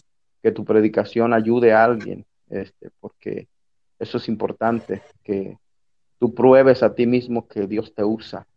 [0.43, 3.47] que tu predicación ayude a alguien, este, porque
[4.01, 5.59] eso es importante, que
[6.19, 8.49] tú pruebes a ti mismo que Dios te usa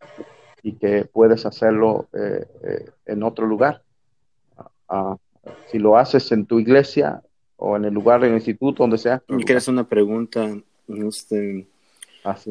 [0.63, 3.83] y que puedes hacerlo eh, eh, en otro lugar.
[4.89, 5.17] Ah,
[5.71, 7.21] si lo haces en tu iglesia
[7.63, 9.21] o en el lugar, en el instituto, donde sea.
[9.27, 10.57] Quiero hacer una pregunta.
[10.87, 11.67] Este,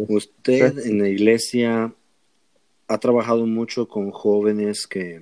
[0.09, 1.93] usted en la iglesia
[2.87, 5.21] ha trabajado mucho con jóvenes que,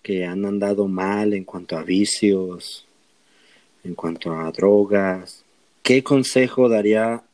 [0.00, 2.86] que han andado mal en cuanto a vicios,
[3.82, 5.44] en cuanto a drogas.
[5.82, 7.24] ¿Qué consejo daría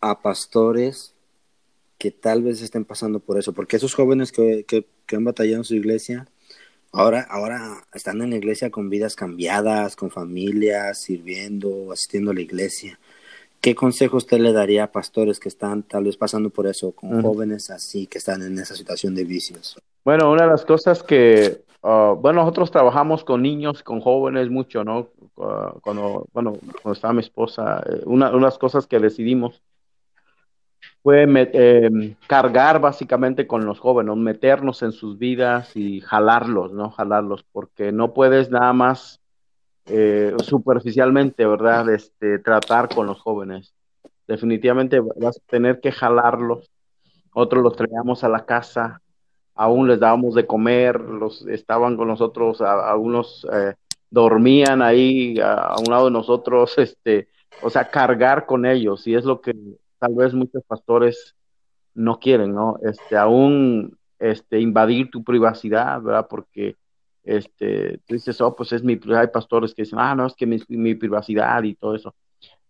[0.00, 1.14] a pastores
[1.98, 3.52] que tal vez estén pasando por eso?
[3.52, 6.26] Porque esos jóvenes que, que, que han batallado en su iglesia,
[6.94, 12.40] ahora, ahora están en la iglesia con vidas cambiadas, con familias, sirviendo, asistiendo a la
[12.40, 12.98] iglesia.
[13.60, 17.22] ¿Qué consejo usted le daría a pastores que están tal vez pasando por eso, con
[17.22, 19.80] jóvenes así, que están en esa situación de vicios?
[20.04, 24.84] Bueno, una de las cosas que, uh, bueno, nosotros trabajamos con niños, con jóvenes mucho,
[24.84, 25.08] ¿no?
[25.36, 29.62] Uh, cuando, bueno, cuando estaba mi esposa, eh, una, una de las cosas que decidimos
[31.04, 36.90] fue eh, cargar básicamente con los jóvenes, meternos en sus vidas y jalarlos, ¿no?
[36.92, 39.20] Jalarlos, porque no puedes nada más
[39.84, 41.90] eh, superficialmente, ¿verdad?
[41.90, 43.74] Este, tratar con los jóvenes.
[44.26, 46.70] Definitivamente vas a tener que jalarlos.
[47.34, 49.02] Otros los traíamos a la casa,
[49.54, 53.74] aún les dábamos de comer, los estaban con nosotros, algunos eh,
[54.08, 57.28] dormían ahí a, un lado de nosotros, este,
[57.60, 59.54] o sea, cargar con ellos, y es lo que
[60.04, 61.34] tal vez muchos pastores
[61.94, 62.76] no quieren, ¿no?
[62.82, 66.26] Este, aún este, invadir tu privacidad, ¿verdad?
[66.28, 66.76] Porque
[67.22, 70.46] este, tú dices, oh, pues es mi, hay pastores que dicen, ah, no, es que
[70.46, 72.14] mi, privacidad y todo eso.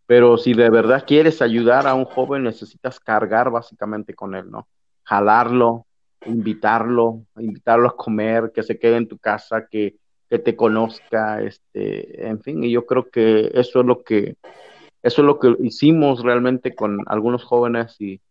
[0.07, 4.69] Pero si de verdad quieres ayudar a un joven, necesitas cargar básicamente con él, ¿no?
[5.03, 5.87] Jalarlo,
[6.27, 9.97] invitarlo, invitarlo a comer, que se quede en tu casa, que,
[10.31, 14.37] que te conozca, este, en fin, y yo creo que eso es lo que,
[15.05, 18.23] eso es lo que hicimos realmente con algunos jóvenes y,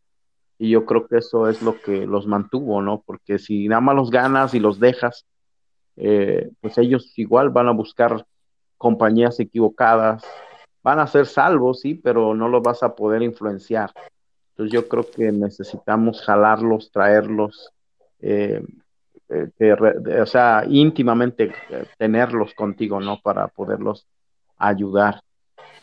[0.58, 3.04] y yo creo que eso es lo que los mantuvo, ¿no?
[3.06, 5.24] Porque si nada más los ganas y los dejas,
[5.98, 8.26] eh, pues ellos igual van a buscar
[8.80, 10.24] compañías equivocadas,
[10.82, 13.92] van a ser salvos, sí, pero no los vas a poder influenciar.
[14.50, 17.72] Entonces yo creo que necesitamos jalarlos, traerlos,
[18.20, 18.64] eh,
[19.30, 19.76] eh,
[20.20, 21.54] o sea, íntimamente
[22.00, 23.20] tenerlos contigo, ¿no?
[23.22, 24.08] Para poderlos
[24.58, 25.22] ayudar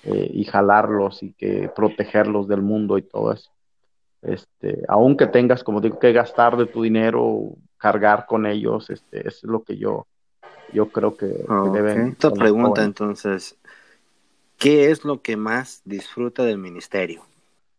[0.05, 3.51] y jalarlos y que protegerlos del mundo y todo eso.
[4.23, 9.43] Este, aunque tengas, como digo, que gastar de tu dinero, cargar con ellos, este, es
[9.45, 10.07] lo que yo,
[10.73, 12.09] yo creo que, deben.
[12.09, 13.59] Esta pregunta entonces,
[14.59, 17.23] ¿qué es lo que más disfruta del ministerio?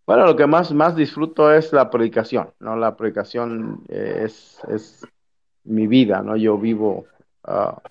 [0.07, 2.75] Bueno, lo que más, más disfruto es la predicación, ¿no?
[2.75, 5.05] La predicación eh, es, es
[5.63, 6.35] mi vida, ¿no?
[6.35, 7.05] Yo vivo
[7.43, 7.81] ah,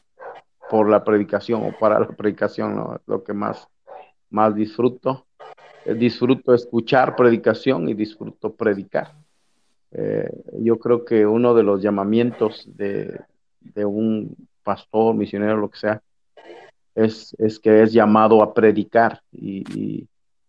[0.69, 3.01] por la predicación o para la predicación, ¿no?
[3.07, 3.69] Lo que más,
[4.31, 5.27] más disfruto.
[5.85, 9.15] Eh, disfruto escuchar predicación y disfruto predicar.
[9.93, 13.21] Eh, yo creo que uno de los llamamientos de,
[13.85, 16.03] un pastor, misionero, lo que sea,
[16.95, 20.07] es, es que es llamado a predicar y,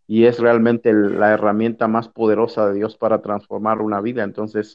[0.07, 4.23] y, es realmente la herramienta más poderosa de Dios para transformar una vida.
[4.23, 4.73] Entonces,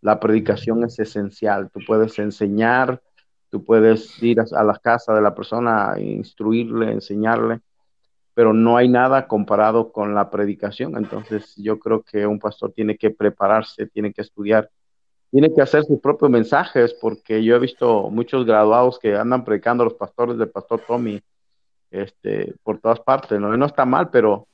[0.00, 1.70] la predicación es esencial.
[1.70, 3.02] Tú puedes enseñar,
[3.50, 7.60] tú puedes ir a la casa de la persona, instruirle, enseñarle,
[8.34, 10.96] pero no hay nada comparado con la predicación.
[10.96, 14.70] Entonces yo creo que un pastor tiene que prepararse, tiene que estudiar,
[15.30, 19.82] tiene que hacer sus propios mensajes, porque yo he visto muchos graduados que andan predicando
[19.82, 21.20] a los pastores del pastor Tommy
[21.90, 23.40] este, por todas partes.
[23.40, 23.56] ¿no?
[23.56, 24.48] no está mal, pero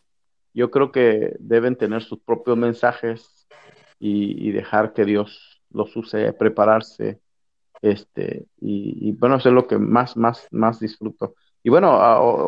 [0.54, 3.46] yo creo que deben tener sus propios mensajes
[3.98, 7.20] y, dejar que Dios los use, prepararse.
[7.82, 11.34] Este, y, y bueno, eso es lo que más, más, más disfruto.
[11.66, 11.98] Y bueno,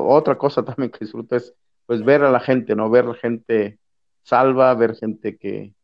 [0.07, 1.52] otra cosa también que disfruto es
[1.87, 2.88] pues ver a la gente, ¿no?
[2.88, 3.81] Ver gente
[4.22, 5.74] salva, ver gente que,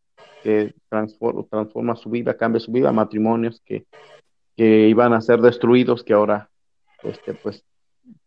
[0.45, 3.87] que transforma, transforma, su vida, cambia su vida, matrimonios que,
[4.57, 6.49] que iban a ser destruidos, que ahora
[7.03, 7.65] este, pues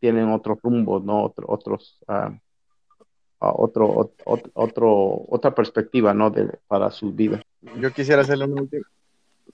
[0.02, 1.24] tienen otro rumbo, ¿no?
[1.24, 2.36] Otro, otros, uh,
[3.40, 6.32] otro, otro, otro, otra perspectiva, ¿no?
[6.32, 7.42] De, para su vida.
[7.80, 8.86] Yo quisiera hacerle una última.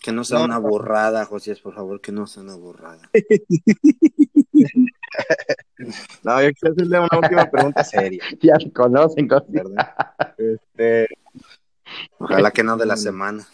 [0.02, 3.10] Que no sea una borrada, José, por favor, que no sea una borrada.
[6.24, 8.24] no, yo quiero hacerle una última pregunta seria.
[8.42, 9.30] Ya se conocen.
[10.38, 11.08] Este,
[12.18, 13.46] Ojalá que no de la semana.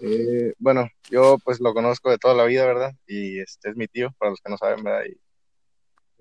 [0.00, 2.92] Eh, bueno, yo pues lo conozco de toda la vida, ¿verdad?
[3.06, 5.04] Y este es mi tío, para los que no saben, ¿verdad?
[5.06, 5.20] Y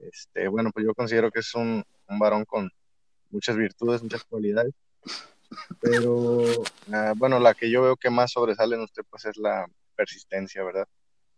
[0.07, 2.69] este, bueno, pues yo considero que es un, un varón con
[3.29, 4.73] muchas virtudes, muchas cualidades.
[5.79, 6.43] Pero
[6.93, 10.63] ah, bueno, la que yo veo que más sobresale en usted pues es la persistencia,
[10.63, 10.87] ¿verdad?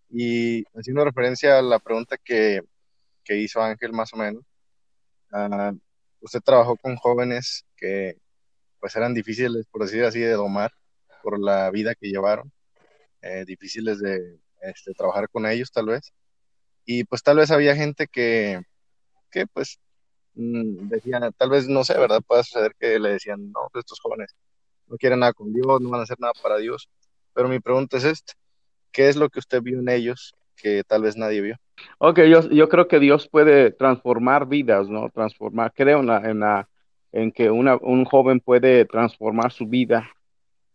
[0.10, 2.62] Y haciendo referencia a la pregunta que,
[3.24, 4.44] que hizo Ángel más o menos,
[5.32, 5.74] ah,
[6.22, 8.18] usted trabajó con jóvenes que
[8.80, 10.72] pues eran difíciles, por decir así, de domar
[11.22, 12.52] por la vida que llevaron,
[13.22, 16.14] eh, difíciles de este, trabajar con ellos tal vez.
[16.86, 18.62] Y pues tal vez había gente que,
[19.32, 19.80] que pues
[20.36, 22.22] decían, tal vez no sé, ¿verdad?
[22.26, 24.36] Puede suceder que le decían, no, pues, estos jóvenes
[24.88, 26.90] no quieren nada con Dios, no van a hacer nada para Dios.
[27.34, 28.34] Pero mi pregunta es esta,
[28.92, 31.58] ¿qué es lo que usted vio en ellos que tal vez nadie vio?
[31.98, 35.10] Ok, yo, yo creo que Dios puede transformar vidas, ¿no?
[35.10, 36.70] Transformar, creo en, la, en, la,
[37.12, 40.10] en que una, un joven puede transformar su vida.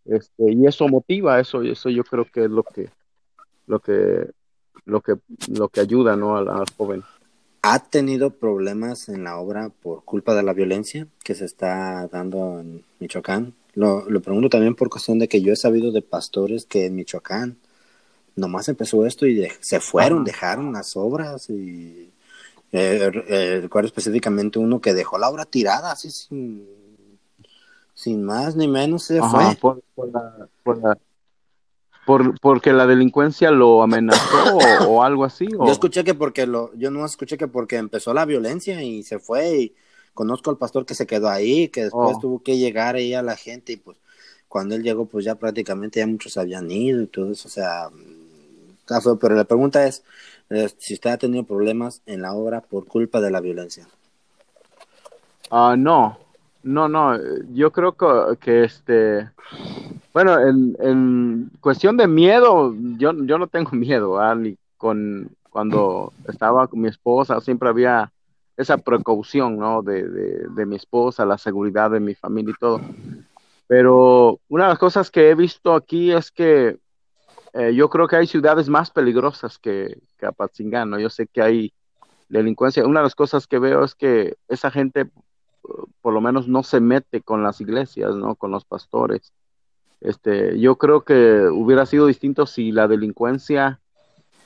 [0.04, 2.88] Este, y eso motiva, eso, eso yo creo que es lo que,
[3.66, 4.30] lo que,
[4.84, 5.14] lo que,
[5.48, 6.36] lo que ayuda, ¿no?
[6.36, 7.04] Al joven.
[7.62, 12.60] ¿Ha tenido problemas en la obra por culpa de la violencia que se está dando
[12.60, 13.54] en Michoacán?
[13.74, 16.96] Lo, lo pregunto también por cuestión de que yo he sabido de pastores que en
[16.96, 17.56] Michoacán
[18.36, 22.10] nomás empezó esto y de- se fueron, dejaron las obras y
[22.72, 26.64] eh, eh, recuerdo específicamente uno que dejó la obra tirada así sin,
[27.94, 29.56] sin más ni menos se Ajá, fue.
[29.60, 30.98] por, por la, por la-
[32.08, 35.46] por- porque la delincuencia lo amenazó o, o algo así.
[35.58, 39.02] O, Yo escuché que porque lo, yo no escuché que porque empezó la violencia y
[39.02, 39.74] se fue y
[40.14, 42.20] conozco al pastor que se quedó ahí, que después Oh.
[42.20, 43.98] tuvo que llegar ahí a la gente y pues
[44.48, 47.90] cuando él llegó pues ya prácticamente ya muchos habían ido y todo eso, o sea,
[49.20, 50.02] pero la pregunta es
[50.48, 53.86] eh, si usted ha tenido problemas en la obra por culpa de la violencia.
[55.50, 56.18] Ah, no,
[56.62, 57.18] no, no.
[57.52, 59.28] Yo creo que, que este,
[60.18, 64.36] bueno, en, en cuestión de miedo, yo, yo no tengo miedo, ¿ah?
[64.76, 68.12] Con cuando estaba con mi esposa, siempre había
[68.56, 69.80] esa precaución, ¿no?
[69.82, 72.80] De, de, de mi esposa, la seguridad de mi familia y todo.
[73.68, 76.78] Pero una de las cosas que he visto aquí es que
[77.52, 80.98] eh, yo creo que hay ciudades más peligrosas que, que Apatzingán, ¿no?
[80.98, 81.72] Yo sé que hay
[82.28, 82.84] delincuencia.
[82.84, 85.08] Una de las cosas que veo es que esa gente
[86.00, 88.34] por lo menos no se mete con las iglesias, ¿no?
[88.34, 89.32] Con los pastores.
[90.00, 93.80] Este, yo creo que hubiera sido distinto si la delincuencia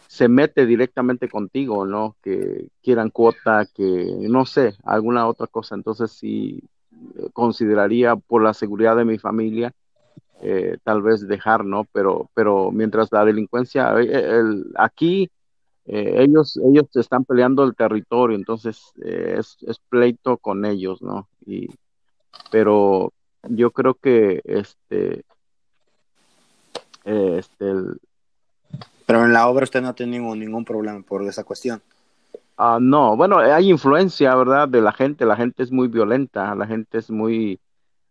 [0.09, 2.17] se mete directamente contigo, ¿no?
[2.23, 5.75] Que quieran cuota, que no sé, alguna otra cosa.
[5.75, 6.63] Entonces sí
[7.17, 9.73] eh, consideraría por la seguridad de mi familia
[10.45, 11.87] eh, tal vez dejar, ¿no?
[11.93, 14.43] Pero, pero mientras la delincuencia, eh,
[14.77, 15.31] aquí
[15.87, 21.29] eh, ellos, ellos están peleando el territorio, entonces es, es pleito con ellos, ¿no?
[21.47, 21.69] Y,
[22.51, 23.13] pero
[23.49, 25.25] yo creo que este,
[27.05, 27.99] eh, este, el-
[29.07, 31.81] Pero en la obra usted no ha tenido ningún problema por esa cuestión.
[32.57, 34.69] ah, no, bueno, hay influencia, ¿verdad?
[34.69, 37.61] De la gente, la gente es muy violenta, la gente es muy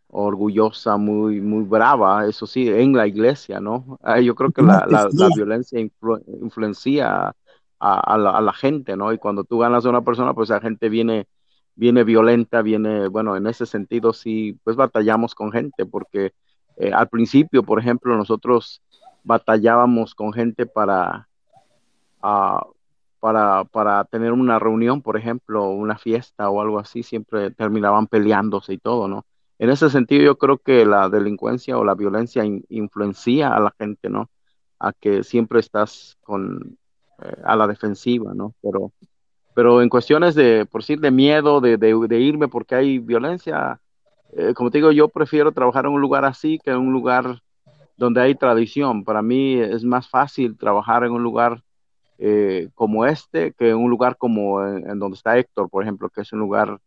[0.10, 4.00] orgullosa, muy, muy brava, eso sí, en la iglesia, ¿no?
[4.04, 7.34] Ah, yo creo que la, la, la violencia influ- influencia a,
[7.80, 9.14] a la, a la gente, ¿no?
[9.14, 11.28] Y cuando tú ganas a una persona, pues la gente viene,
[11.76, 16.34] viene violenta, viene, bueno, en ese sentido sí, pues batallamos con gente, porque
[16.78, 18.82] eh, al principio, por ejemplo, nosotros
[19.24, 21.28] batallábamos con gente para,
[22.22, 22.66] ah,
[23.20, 28.74] para, para tener una reunión, por ejemplo, una fiesta o algo así, siempre terminaban peleándose
[28.74, 29.26] y todo, ¿no?
[29.60, 33.74] En ese sentido, yo creo que la delincuencia o la violencia in- influencia a la
[33.80, 34.30] gente, ¿no?
[34.80, 36.78] A que siempre estás con,
[37.24, 38.56] eh, a la defensiva, ¿no?
[38.62, 38.92] Pero,
[39.54, 43.80] pero en cuestiones de, por decir, de miedo, de irme porque hay violencia,
[44.34, 47.42] eh, como te digo, yo prefiero trabajar en un lugar así que en un lugar
[47.98, 49.04] donde hay tradición.
[49.04, 51.64] Para mí es más fácil trabajar en un lugar
[52.18, 56.22] eh, como este que en un lugar como en, donde está Héctor, por ejemplo, que
[56.22, 56.80] es un lugar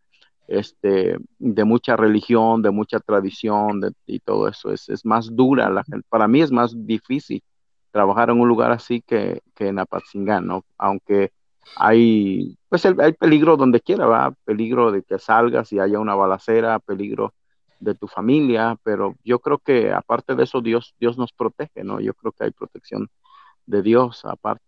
[0.49, 4.73] este, de mucha religión, de mucha tradición y todo eso.
[4.73, 6.07] Es, es más dura, la gente.
[6.09, 7.43] para mí es más difícil
[7.91, 10.65] trabajar en un lugar así que, que en Apatzingán, ¿no?
[10.79, 11.33] Aunque
[11.77, 14.35] hay, pues el- hay peligro donde quiera, ¿va?
[14.45, 17.35] Peligro de que salgas y haya una balacera, peligro
[17.81, 22.01] de tu familia, pero yo creo que aparte de eso Dios, Dios nos protege, ¿no?
[22.01, 23.09] Yo creo que hay protección
[23.67, 24.65] de Dios aparte.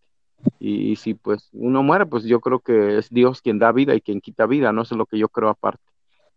[0.58, 4.00] Y, si pues uno muere, pues yo creo que es Dios quien da vida y
[4.00, 5.82] quien quita vida, no es lo que yo creo aparte.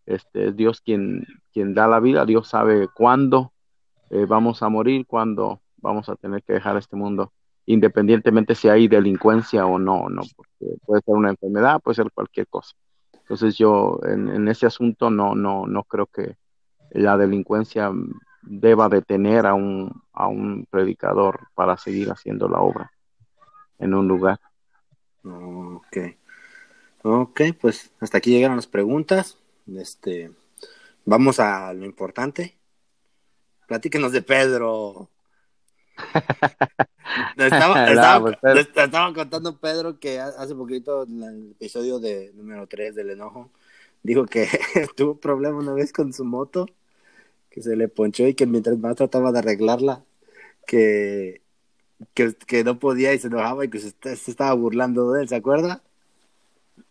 [0.05, 3.53] Este, es Dios quien, quien da la vida, Dios sabe cuándo
[4.09, 7.31] eh, vamos a morir, cuándo vamos a tener que dejar este mundo,
[7.69, 12.47] independientemente si hay delincuencia o no, no, porque puede ser una enfermedad, puede ser cualquier
[12.47, 12.75] cosa.
[13.13, 16.35] Entonces yo en, ese asunto no, no, no creo que
[16.89, 17.91] la delincuencia
[18.41, 22.91] deba detener a un, a un predicador para seguir haciendo la obra
[23.77, 24.39] en un lugar.
[25.23, 25.97] Ok.
[27.03, 29.37] Ok, pues hasta aquí llegaron las preguntas.
[29.67, 30.31] Este,
[31.05, 32.57] vamos a lo importante.
[33.67, 35.07] Platíquenos de Pedro.
[37.35, 38.55] Le estaba, No, estaba- pues, Pedro.
[38.55, 43.09] le estaba contando Pedro que ha- hace poquito, en el episodio de número 3 del
[43.11, 43.49] enojo,
[44.03, 44.47] dijo que
[44.95, 46.67] tuvo un problema una vez con su moto,
[47.49, 50.03] que se le ponchó y que mientras más trataba de arreglarla,
[50.67, 51.41] que,
[52.13, 55.29] que, que no podía y se enojaba y que se, se estaba burlando de él,
[55.29, 55.81] ¿se acuerda?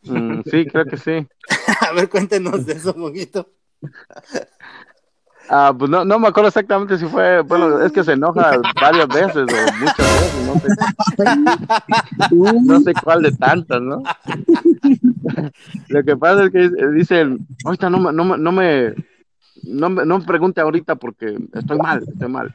[0.02, 1.26] Mm, sí, creo que sí.
[1.88, 3.50] A ver, cuéntenos de eso un poquito.
[5.50, 9.08] Ah, pues no, no me acuerdo exactamente si fue, bueno, es que se enoja varias
[9.08, 9.46] veces o
[9.80, 10.68] muchas veces, no sé,
[12.64, 14.02] no sé cuál de tantas, ¿no?
[15.88, 18.94] Lo que pasa es que dicen, ahorita no me, no me, no me,
[19.62, 22.54] no me, no me pregunte ahorita porque estoy mal, estoy mal.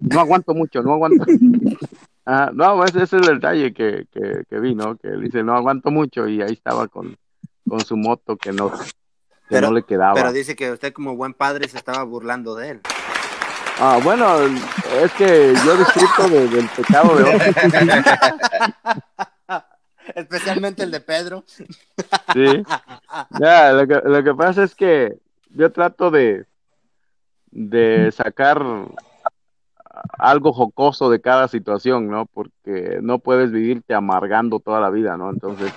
[0.00, 1.24] No aguanto mucho, no aguanto.
[2.26, 4.96] Ah, no, ese, ese es el detalle que, que, que vi, ¿no?
[4.96, 7.16] Que dice, no aguanto mucho y ahí estaba con,
[7.66, 8.70] con su moto que no,
[9.50, 10.14] que Pero- no le quedaba.
[10.14, 12.80] Pero dice que usted como buen padre se estaba burlando de él.
[13.80, 14.36] Ah, bueno,
[15.02, 17.56] es que yo disfruto de- del pecado de otros.
[20.14, 21.44] Especialmente el de Pedro.
[22.32, 22.62] Sí.
[23.38, 25.16] Ya, lo, que, lo que pasa es que
[25.50, 26.46] yo trato de,
[27.50, 28.62] de sacar
[30.18, 32.26] algo jocoso de cada situación, ¿no?
[32.26, 35.30] Porque no puedes vivirte amargando toda la vida, ¿no?
[35.30, 35.72] Entonces,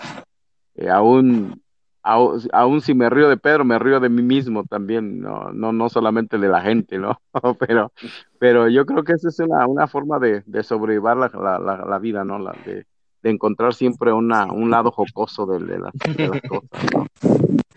[0.76, 1.62] eh, aún,
[2.04, 5.90] aún, si me río de Pedro, me río de mí mismo también, no, no, no
[5.90, 7.20] solamente de la gente, ¿no?
[7.60, 7.92] Pero,
[8.40, 11.86] pero yo creo que esa es una, una forma de, de sobrellevar la, la, la,
[11.86, 12.40] la vida, ¿no?
[12.40, 12.86] La, de,
[13.22, 17.08] de encontrar siempre una, un lado jocoso de, de las, de las cosas, ¿no?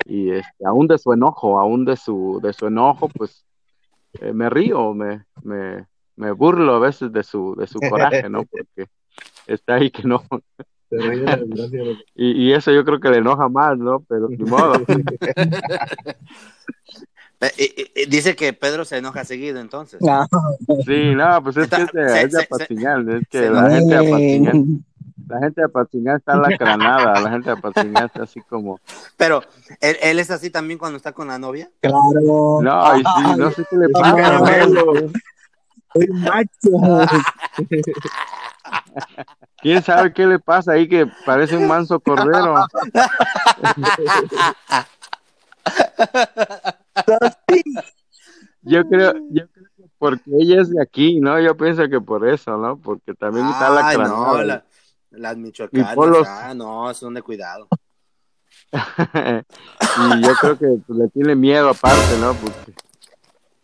[0.05, 3.45] Y este, aún de su enojo, aún de su, de su enojo, pues
[4.21, 8.45] eh, me río, me, me, me burlo a veces de su, de su coraje, ¿no?
[8.51, 8.91] Porque
[9.47, 10.23] está ahí que no.
[10.89, 13.49] Te ríes de la desgracia de los- Y, y eso yo creo que le enoja
[13.49, 14.01] más, ¿no?
[14.09, 14.83] Pero ni modo.
[17.41, 20.01] Eh, eh, eh, dice que Pedro se enoja seguido, entonces.
[20.09, 20.27] Ah,
[20.87, 23.71] Sí, no, pues es que es de, Se- es de se- Apatzingán, es que la
[23.71, 24.85] gente de eh, Apatzingán,
[25.29, 28.81] la gente de está lacranada, la gente de Apatzingán está así como,
[29.19, 29.43] Pero,
[29.81, 31.69] ¿él, él es así también cuando está con la novia?
[31.81, 32.61] claro.
[32.63, 34.41] no, y sí, no sé qué le pasa,
[36.15, 36.71] macho.
[39.59, 42.55] Quién sabe qué le pasa ahí que parece un manso cordero.
[48.63, 51.41] Yo creo, yo creo que porque ella es de aquí, ¿no?
[51.41, 52.77] Yo pienso que por eso, ¿no?
[52.77, 54.09] Porque también está Ay, lacranada.
[54.09, 54.65] no, la-
[55.11, 56.27] las michoacanas, polos.
[56.29, 57.69] ah, no, son de cuidado.
[59.99, 62.35] y yo creo que pues, le tiene miedo aparte, ¿no?
[62.35, 62.73] Porque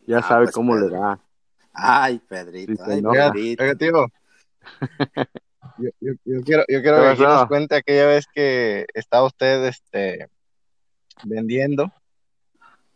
[0.06, 1.18] ya Ah, sabe pues, cómo le da.
[1.72, 3.02] Ay, Pedrito, se ay.
[3.02, 3.62] Pedrito.
[3.62, 4.06] Oiga, tío.
[5.76, 9.64] Yo, yo, yo quiero, yo quiero ¿Qué que nos cuente aquella vez que estaba usted
[9.64, 10.28] este,
[11.24, 11.90] vendiendo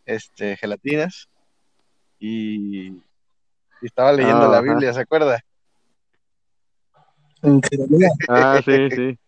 [0.05, 1.29] este, gelatinas
[2.19, 3.03] y, y
[3.81, 4.63] estaba leyendo la Ajá.
[4.63, 5.41] Biblia, ¿se acuerda?
[7.43, 8.13] En Jeremías.
[8.29, 9.19] Ah, sí, sí.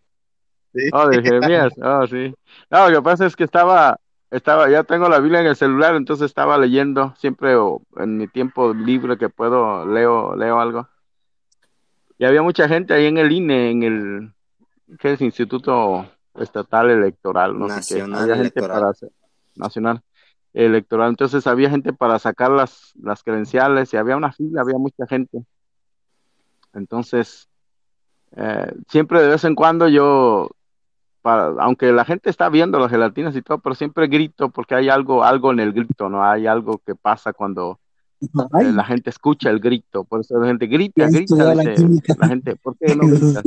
[0.73, 0.89] Sí.
[0.93, 1.73] Oh, de Jeremías.
[1.81, 2.33] Oh, sí.
[2.69, 5.95] No, lo que pasa es que estaba, estaba, ya tengo la Biblia en el celular,
[5.95, 10.87] entonces estaba leyendo siempre o en mi tiempo libre que puedo, leo, leo algo.
[12.19, 14.33] Y había mucha gente ahí en el INE, en el,
[14.99, 15.21] ¿qué es?
[15.21, 16.05] Instituto
[16.35, 18.01] Estatal Electoral, no sé qué.
[18.01, 18.77] Nacional Había gente Electoral.
[18.77, 19.09] para hacer,
[19.55, 20.03] nacional
[20.53, 21.09] electoral.
[21.09, 25.39] Entonces había gente para sacar las, las credenciales y había una fila, había mucha gente.
[26.73, 27.47] Entonces,
[28.35, 30.49] eh, siempre de vez en cuando yo,
[31.21, 34.89] para, aunque la gente está viendo las gelatinas y todo, pero siempre grito porque hay
[34.89, 36.23] algo, algo en el grito, ¿no?
[36.23, 37.79] Hay algo que pasa cuando
[38.51, 40.03] Ay, la gente escucha el grito.
[40.03, 42.15] Por eso la gente grita, grita, la dice química.
[42.19, 43.43] la gente, ¿por qué no gritas?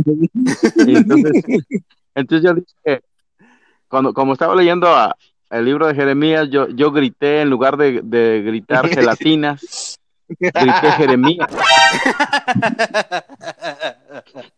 [0.86, 1.44] Y entonces,
[2.14, 3.02] entonces yo dije,
[3.88, 5.14] cuando, como estaba leyendo a-
[5.50, 9.98] el libro de Jeremías, yo, yo grité en lugar de, de gritar gelatinas,
[10.28, 11.46] grité Jeremías.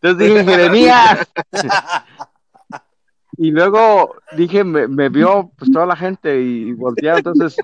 [0.00, 1.26] Entonces dije, Jeremías.
[3.36, 7.56] Y luego dije, me, me vio pues toda la gente y, y volteé, entonces,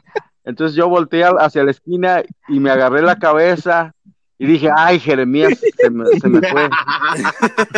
[0.44, 3.94] entonces yo volteé hacia la esquina y me agarré la cabeza
[4.38, 6.70] y dije, ay, Jeremías, se me, se me fue.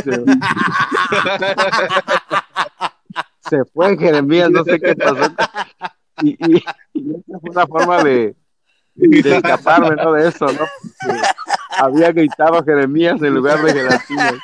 [0.04, 0.24] Se,
[3.50, 5.34] se fue Jeremías, no sé qué pasó.
[6.22, 8.36] Y, y, y esa fue una forma de,
[8.94, 10.12] de escaparme, ¿no?
[10.12, 10.66] De eso, ¿no?
[11.04, 11.20] Porque
[11.78, 14.34] había gritado Jeremías en lugar de gelatinas.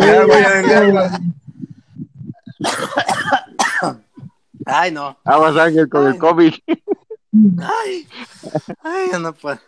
[0.00, 1.02] Ya voy a venderlo.
[4.72, 5.18] Ay, no.
[5.24, 6.18] Aguas Ángel con el Ay.
[6.18, 6.54] COVID.
[7.60, 8.08] Ay,
[8.82, 9.58] ay, ya no puedo.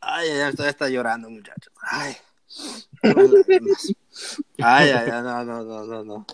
[0.00, 1.72] Ay, ya estoy está llorando, muchachos.
[1.82, 2.16] Ay.
[4.62, 6.26] Ay, ay, ay, no, no, no, no, no.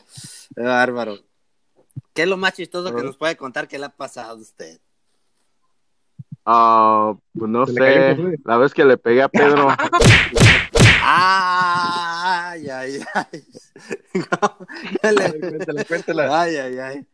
[0.54, 1.18] Qué bárbaro.
[2.12, 4.80] ¿Qué es lo más chistoso que nos puede contar que le ha pasado a usted?
[6.44, 9.68] Ah, pues no ¿Se le cayó sé, la vez que le pegué a Pedro,
[11.10, 13.44] Ay, ay, ay.
[14.14, 14.66] No,
[15.02, 15.40] dale.
[15.40, 16.40] Cuéntala, cuéntala.
[16.42, 17.06] Ay, ay, ay.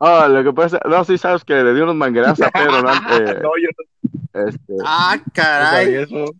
[0.00, 2.88] Ah, lo que pasa, no, sí sabes que le dio unos manguerazos a Pedro, ¿no?
[3.10, 5.94] Eh, No, yo no este, Ah, caray.
[5.96, 6.32] eso.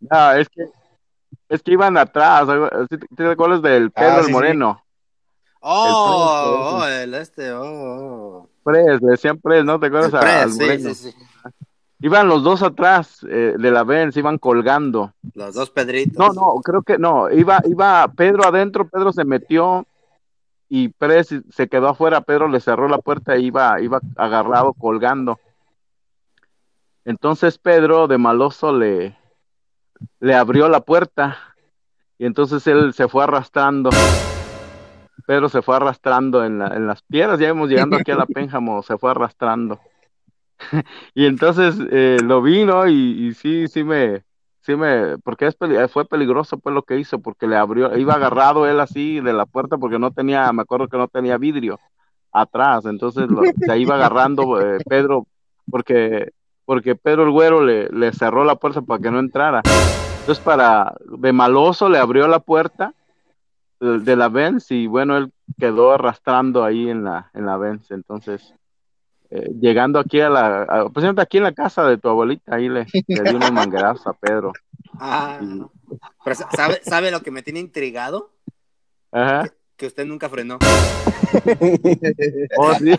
[0.00, 0.64] no, es que,
[1.48, 2.46] es que iban atrás,
[2.90, 4.32] ¿sí ¿te, te acuerdas del Pedro Ah, el sí, sí.
[4.32, 4.82] Moreno?
[5.60, 8.48] Oh, oh, el este, oh, oh.
[8.62, 9.80] Pres, le decían Pres, ¿no?
[9.80, 10.94] ¿Te acuerdas El a- Pres, al sí, Moreno?
[10.94, 11.16] sí, sí.
[12.00, 15.12] Iban los dos atrás eh, de la Benz, iban colgando.
[15.34, 16.16] Los dos Pedritos.
[16.18, 17.30] No, no, creo que no.
[17.30, 19.86] Iba, iba Pedro adentro, Pedro se metió
[20.68, 22.20] y Pérez se quedó afuera.
[22.22, 25.38] Pedro le cerró la puerta e iba, iba agarrado, colgando.
[27.04, 29.16] Entonces Pedro, de maloso, le,
[30.20, 31.38] le abrió la puerta
[32.18, 33.90] y entonces él se fue arrastrando.
[35.26, 38.26] Pedro se fue arrastrando en, la- en las piedras, ya íbamos llegando aquí a la
[38.34, 39.78] Pénjamo, se fue arrastrando.
[41.14, 42.86] y entonces eh, lo vi, ¿no?
[42.88, 44.24] Y, y sí, sí me,
[44.66, 45.56] sí me, porque es
[45.92, 49.46] fue peligroso pues lo que hizo, porque le abrió, iba agarrado él así de la
[49.46, 51.78] puerta porque no tenía, me acuerdo que no tenía vidrio
[52.32, 55.26] atrás, entonces lo- se iba agarrando eh, Pedro,
[55.70, 56.32] porque,
[56.64, 59.62] porque Pedro el güero le, le cerró la puerta para que no entrara.
[60.20, 62.92] Entonces para, de maloso le abrió la puerta
[63.78, 67.92] de, de la Benz y bueno, él quedó arrastrando ahí en la, en la Benz,
[67.92, 68.52] entonces
[69.36, 72.68] eh, llegando aquí a la, a- precisamente aquí en la casa de tu abuelita, ahí
[72.68, 74.52] le, le dio unos manguerazos a Pedro.
[74.98, 75.62] Ah, Y-
[76.24, 78.30] pero sa- ¿sabe, ¿sabe lo que me tiene intrigado?
[79.12, 79.48] Ajá.
[79.76, 80.58] Que usted nunca frenó.
[82.56, 82.94] Oh, sí.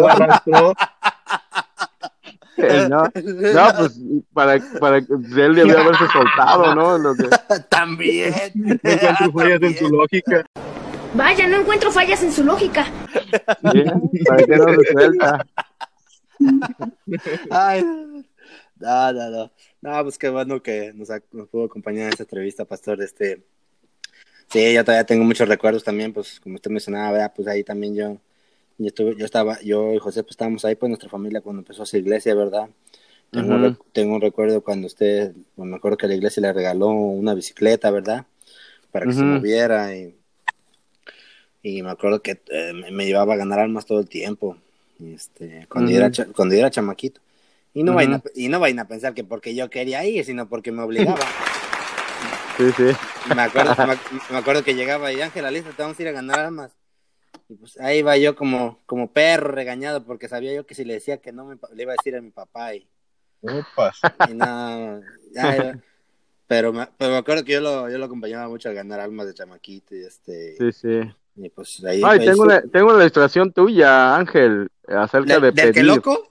[0.00, 0.74] Lo arrastró.
[2.58, 3.98] Eh, no, no, pues
[4.34, 6.98] para, para que él debió haberse soltado, ¿no?
[6.98, 7.28] Lo que,
[7.70, 8.34] También.
[8.54, 10.44] No encuentro fallas en su lógica.
[11.14, 12.86] Vaya, no encuentro fallas en su lógica.
[13.60, 15.46] sí, para que no se suelta.
[17.50, 17.82] Ay,
[18.80, 19.52] no, no, no.
[19.82, 23.02] No, pues qué bueno que nos, ha- nos pudo acompañar en esta entrevista, Pastor.
[23.02, 23.42] Este,
[24.48, 27.32] sí, yo todavía tengo muchos recuerdos también, pues como usted mencionaba, ¿verdad?
[27.36, 28.16] pues ahí también yo,
[28.78, 31.82] yo estuve, yo estaba, yo y José, pues estábamos ahí, pues nuestra familia cuando empezó
[31.82, 32.68] esa iglesia, ¿verdad?
[33.30, 36.88] Tengo, un tengo un recuerdo cuando usted, bueno, me acuerdo que la iglesia le regaló
[36.88, 38.26] una bicicleta, ¿verdad?
[38.90, 40.14] Para que se moviera y,
[41.62, 44.56] y me acuerdo que eh, me, llevaba a ganar almas todo el tiempo,
[45.00, 47.20] este, cuando, yo era, cha- cuando yo era chamaquito.
[47.74, 50.48] Y no, vayan a, y no vayan a pensar que porque yo quería ir, sino
[50.48, 51.20] porque me obligaba.
[52.58, 53.34] Sí, sí.
[53.34, 53.96] me, acuerdo, me,
[54.30, 56.70] me acuerdo que llegaba y Ángela, lista, te vamos a ir a ganar almas.
[57.48, 60.94] Y pues ahí iba yo como, como perro regañado porque sabía yo que si le
[60.94, 62.86] decía que no, me, le iba a decir a mi papá y,
[63.42, 64.00] Opas.
[64.28, 65.00] y no,
[65.32, 65.78] ya.
[66.46, 69.26] Pero me, pero me acuerdo que yo lo, yo lo acompañaba mucho a ganar almas
[69.26, 71.00] de chamaquito y este, Sí, sí.
[71.36, 72.02] Y pues ahí.
[72.04, 76.28] Ay, tengo su- una, tengo una ilustración tuya, Ángel, acerca ¿Del, de del que loco?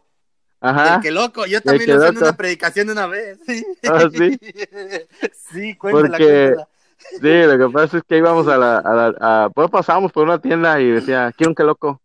[0.60, 0.94] Ajá.
[0.94, 3.40] Del que loco, yo también lo usé en una predicación de una vez.
[3.48, 4.38] Sí, Ah, ¿sí?
[5.34, 6.26] sí cuéntala, Porque-
[6.56, 6.68] cuéntala.
[7.20, 7.20] Sí,
[7.58, 10.40] lo que pasa es que íbamos a la, a la a- pues pasábamos por una
[10.40, 12.00] tienda y decía, quiero un que loco.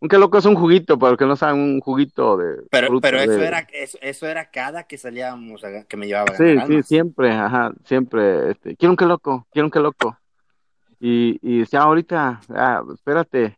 [0.00, 2.88] Un que loco es un juguito, para los que no saben, un juguito de Pero,
[2.88, 6.56] fruta pero eso de- era, eso, eso era cada que salíamos, que me llevaba Sí,
[6.66, 10.18] sí, siempre, ajá, siempre, este, quiero un que loco, quiero un que loco.
[11.04, 13.56] Y, y decía, ahorita, ah, espérate,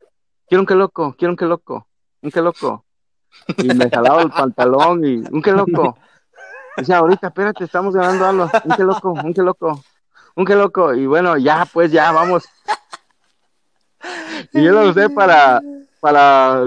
[0.49, 1.87] quiero un que loco, quiero un que loco,
[2.23, 2.87] un que loco.
[3.59, 5.99] Y me jalaba el pantalón y, un que loco.
[6.75, 9.85] Decía, ahorita, espérate, estamos ganando algo, un que loco, un que loco,
[10.37, 10.95] un que loco.
[10.95, 12.45] Y bueno, ya, pues ya, vamos.
[14.55, 15.61] Y yo lo usé para,
[16.01, 16.65] para,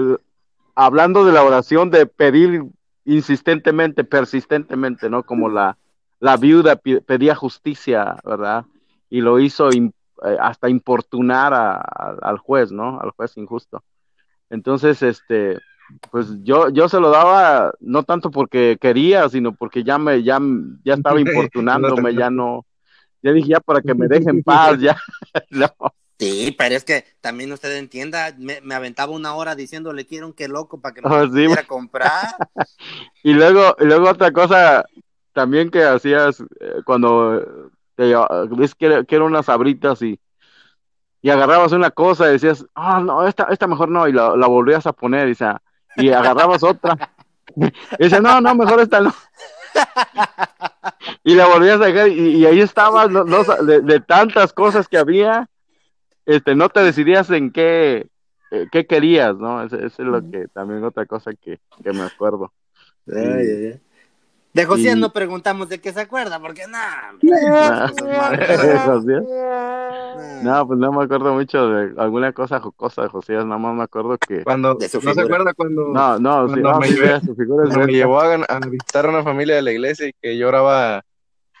[0.76, 2.62] hablando de la oración de pedir
[3.04, 5.24] insistentemente, persistentemente, ¿no?
[5.24, 5.76] Como la,
[6.20, 8.64] la viuda pedía justicia, ¿verdad?
[9.10, 9.70] Y lo hizo
[10.24, 13.00] eh, hasta importunar a- a- al juez, ¿no?
[13.00, 13.82] Al juez injusto.
[14.50, 15.58] Entonces, este,
[16.10, 20.38] pues yo, yo se lo daba no tanto porque quería, sino porque ya me, ya,
[20.84, 22.66] ya estaba importunándome, ya no,
[23.22, 24.96] ya dije ya para que me dejen paz, ya,
[25.50, 25.68] no.
[26.18, 30.32] Sí, pero es que también usted entienda, me, me aventaba una hora diciéndole quiero un
[30.32, 32.34] que loco para que me Oh, sí, pudiera comprar.
[33.22, 34.84] Y luego, y luego otra cosa
[35.32, 38.14] también que hacías eh, cuando te
[38.56, 40.20] ves que quiero unas sabritas y,
[41.20, 44.46] y agarrabas una cosa y decías, ah, no, esta, esta mejor no, y la, la
[44.46, 45.60] volvías a poner, y, sea,
[45.96, 46.96] y agarrabas otra.
[47.98, 49.12] Y dice, no, no, mejor esta no.
[51.24, 54.52] Y la volvías a dejar, y, y ahí estabas, no, no sa- de, de tantas
[54.52, 55.48] cosas que había,
[56.26, 58.06] este, no te decidías en qué,
[58.52, 59.62] eh, qué querías, ¿no?
[59.64, 62.52] Eso, eso es lo que también otra cosa que, que me acuerdo.
[63.08, 63.16] Ay,
[63.48, 63.80] ay, ay.
[64.58, 67.12] De José Y- no preguntamos de qué se acuerda, porque nada.
[68.84, 69.22] Josías.
[70.42, 73.82] No, pues no me acuerdo mucho de alguna cosa jocosa de Josías, nada más me
[73.84, 74.42] acuerdo que...
[74.44, 77.20] Cuando, De su ¿no se acuerda cuando, No, no, sí, Cuando no, me sí, llevé-
[77.24, 80.36] su figura me llevó a, a visitar a una familia de la iglesia y que
[80.38, 81.02] yo oraba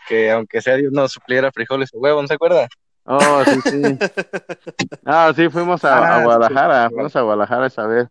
[0.08, 2.66] que aunque sea Dios nos supliera frijoles o huevos, ¿no se acuerda?
[3.04, 3.82] Oh, sí, sí.
[5.04, 6.94] Ah, sí, fuimos a, a Ah, Guadalajara, sí.
[6.94, 8.08] fuimos a Guadalajara esa vez.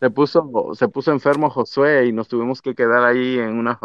[0.00, 3.78] Se puso, se puso enfermo Josué y nos tuvimos que quedar ahí en una,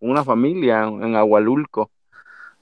[0.00, 1.90] una familia en Agualulco.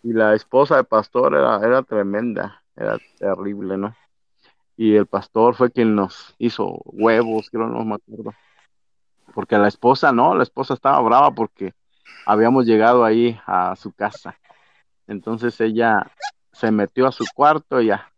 [0.03, 3.95] Y la esposa del pastor era, era tremenda, era terrible, ¿no?
[4.77, 8.35] Y el pastor fue quien nos hizo huevos, creo, no me acuerdo.
[9.35, 11.75] Porque la esposa, no, la esposa estaba brava porque
[12.27, 14.37] habíamos llegado ahí a su casa.
[15.07, 16.11] Entonces ella
[16.53, 18.13] se metió a su cuarto y ya.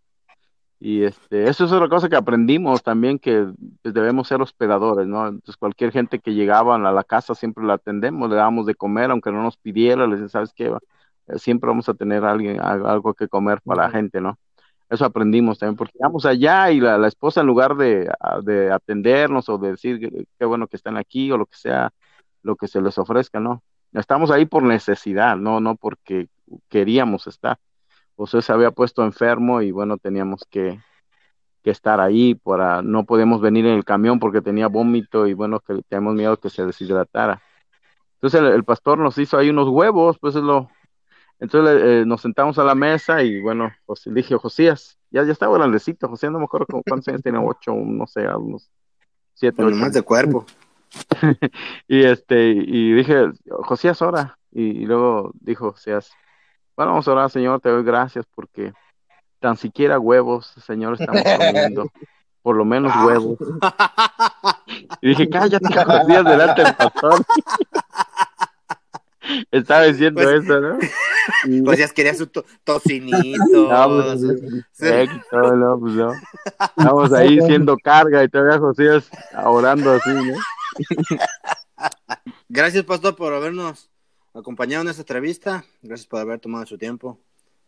[0.81, 3.49] Y este, eso es otra cosa que aprendimos también, que
[3.83, 5.27] pues, debemos ser hospedadores, ¿no?
[5.27, 9.11] Entonces cualquier gente que llegaba a la casa siempre la atendemos, le dábamos de comer,
[9.11, 10.67] aunque no nos pidiera, le decíamos, ¿sabes qué?
[11.29, 14.39] Eh, Siempre vamos a tener alguien, al- algo que comer para la gente, ¿no?
[14.91, 18.11] Eso aprendimos también, porque llegamos allá y la, la esposa en lugar de,
[18.45, 21.93] de atendernos o de decir qué bueno que están aquí o lo que sea,
[22.43, 23.63] lo que se les ofrezca, ¿no?
[23.93, 26.29] Estamos ahí por necesidad, no, no porque
[26.69, 27.59] queríamos estar.
[28.19, 30.81] José se había puesto enfermo y bueno, teníamos que,
[31.63, 35.61] que estar ahí para, no podíamos venir en el camión porque tenía vómito y bueno,
[35.61, 37.41] que teníamos miedo que se deshidratara.
[38.15, 40.69] Entonces el, el pastor nos hizo ahí unos huevos, pues es lo,
[41.39, 45.31] entonces eh, nos sentamos a la mesa y bueno, pues le dije, Josías, ya, ya
[45.31, 48.69] estaba grandecito, Josías no me acuerdo cuántos años tenía, ocho, no sé, unos
[49.35, 49.77] siete, Por ocho.
[49.77, 50.45] más de cuerpo.
[51.87, 54.37] Y este, y dije, Josías, ora.
[54.51, 56.11] Y, y luego dijo Josías,
[56.79, 58.73] bueno, vamos a orar, Señor, te doy gracias porque
[59.41, 61.91] tan siquiera huevos, Señor, estamos comiendo.
[62.41, 63.37] Por lo menos huevos.
[65.01, 67.21] Y dije, cállate, Josías, delante del pastor.
[69.51, 70.79] Estaba diciendo Pues- eso, ¿no?
[71.47, 73.69] Y- Pues ya quería su to- tocinito.
[73.69, 74.21] Pues,
[74.79, 76.13] perfecto, no, pues no.
[76.79, 79.11] Estamos ahí siendo carga y todavía Josías
[79.45, 80.39] orando así, ¿no?
[82.49, 83.91] Gracias, pastor, por habernos
[84.39, 85.65] acompañado en esta entrevista.
[85.83, 87.19] Gracias por haber tomado su tiempo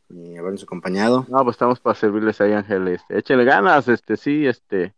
[0.08, 1.26] y habernos acompañado.
[1.28, 2.88] No, pues estamos para servirles ahí, Ángel.
[2.88, 4.94] Este, échenle ganas, este, sí, este.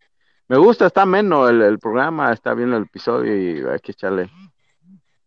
[0.48, 4.30] Me gusta, está ameno el, el programa, está bien el episodio y hay que echarle,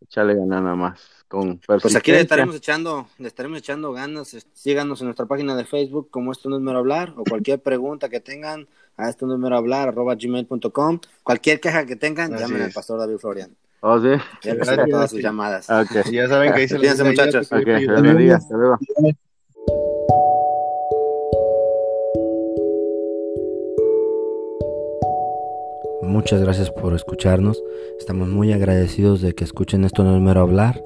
[0.00, 1.24] echarle ganas nada más.
[1.28, 4.34] Con Pues aquí le estaremos echando, le estaremos echando ganas.
[4.34, 7.60] Este, Síganos en nuestra página de Facebook como esto no es mero hablar o cualquier
[7.60, 11.00] pregunta que tengan a esto no es mero hablar arroba gmail.com.
[11.24, 13.56] Cualquier queja que tengan, Así llamen al pastor David Florian.
[13.88, 14.08] Oh, sí.
[14.42, 14.56] Ya
[14.90, 15.70] todas sus llamadas.
[15.70, 17.52] Ok, Y ya saben que dice Cuídense, muchachos.
[17.52, 18.78] ok, Dios bendiga, hasta luego.
[26.02, 27.62] Muchas gracias por escucharnos.
[28.00, 30.82] Estamos muy agradecidos de que escuchen esto no es mero hablar.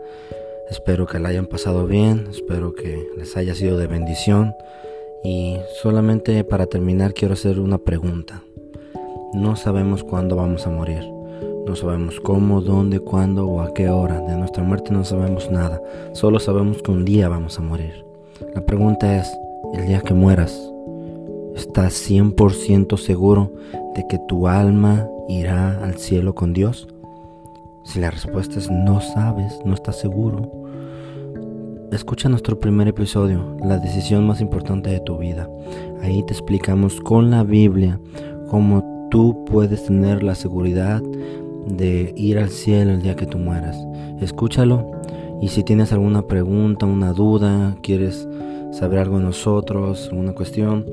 [0.69, 4.55] Espero que la hayan pasado bien, espero que les haya sido de bendición.
[5.25, 8.43] Y solamente para terminar quiero hacer una pregunta.
[9.33, 11.20] No sabemos cuándo vamos a morir.
[11.67, 14.21] No sabemos cómo, dónde, cuándo o a qué hora.
[14.21, 15.81] De nuestra muerte no sabemos nada.
[16.13, 18.05] Solo sabemos que un día vamos a morir.
[18.55, 19.31] La pregunta es,
[19.75, 20.59] el día que mueras,
[21.55, 23.53] ¿estás 100% seguro
[23.95, 26.89] de que tu alma irá al cielo con Dios?
[27.85, 30.51] Si la respuesta es no sabes, no estás seguro,
[31.93, 35.49] escucha nuestro primer episodio, la decisión más importante de tu vida.
[36.03, 37.99] Ahí te explicamos con la Biblia
[38.49, 41.03] cómo tú puedes tener la seguridad
[41.67, 43.77] de ir al cielo el día que tú mueras.
[44.21, 45.01] Escúchalo
[45.41, 48.29] y si tienes alguna pregunta, una duda, quieres
[48.73, 50.87] saber algo de nosotros, alguna cuestión,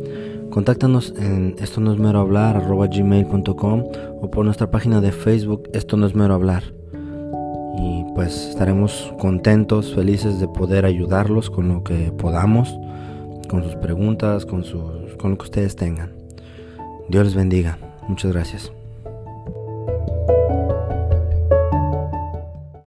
[0.50, 3.84] Contáctanos en esto no es mero hablar arroba gmail.com
[4.22, 6.64] o por nuestra página de Facebook esto no es mero hablar.
[7.78, 12.76] Y pues estaremos contentos, felices de poder ayudarlos con lo que podamos,
[13.48, 16.16] con sus preguntas, con, sus, con lo que ustedes tengan.
[17.08, 17.78] Dios les bendiga.
[18.08, 18.77] Muchas gracias.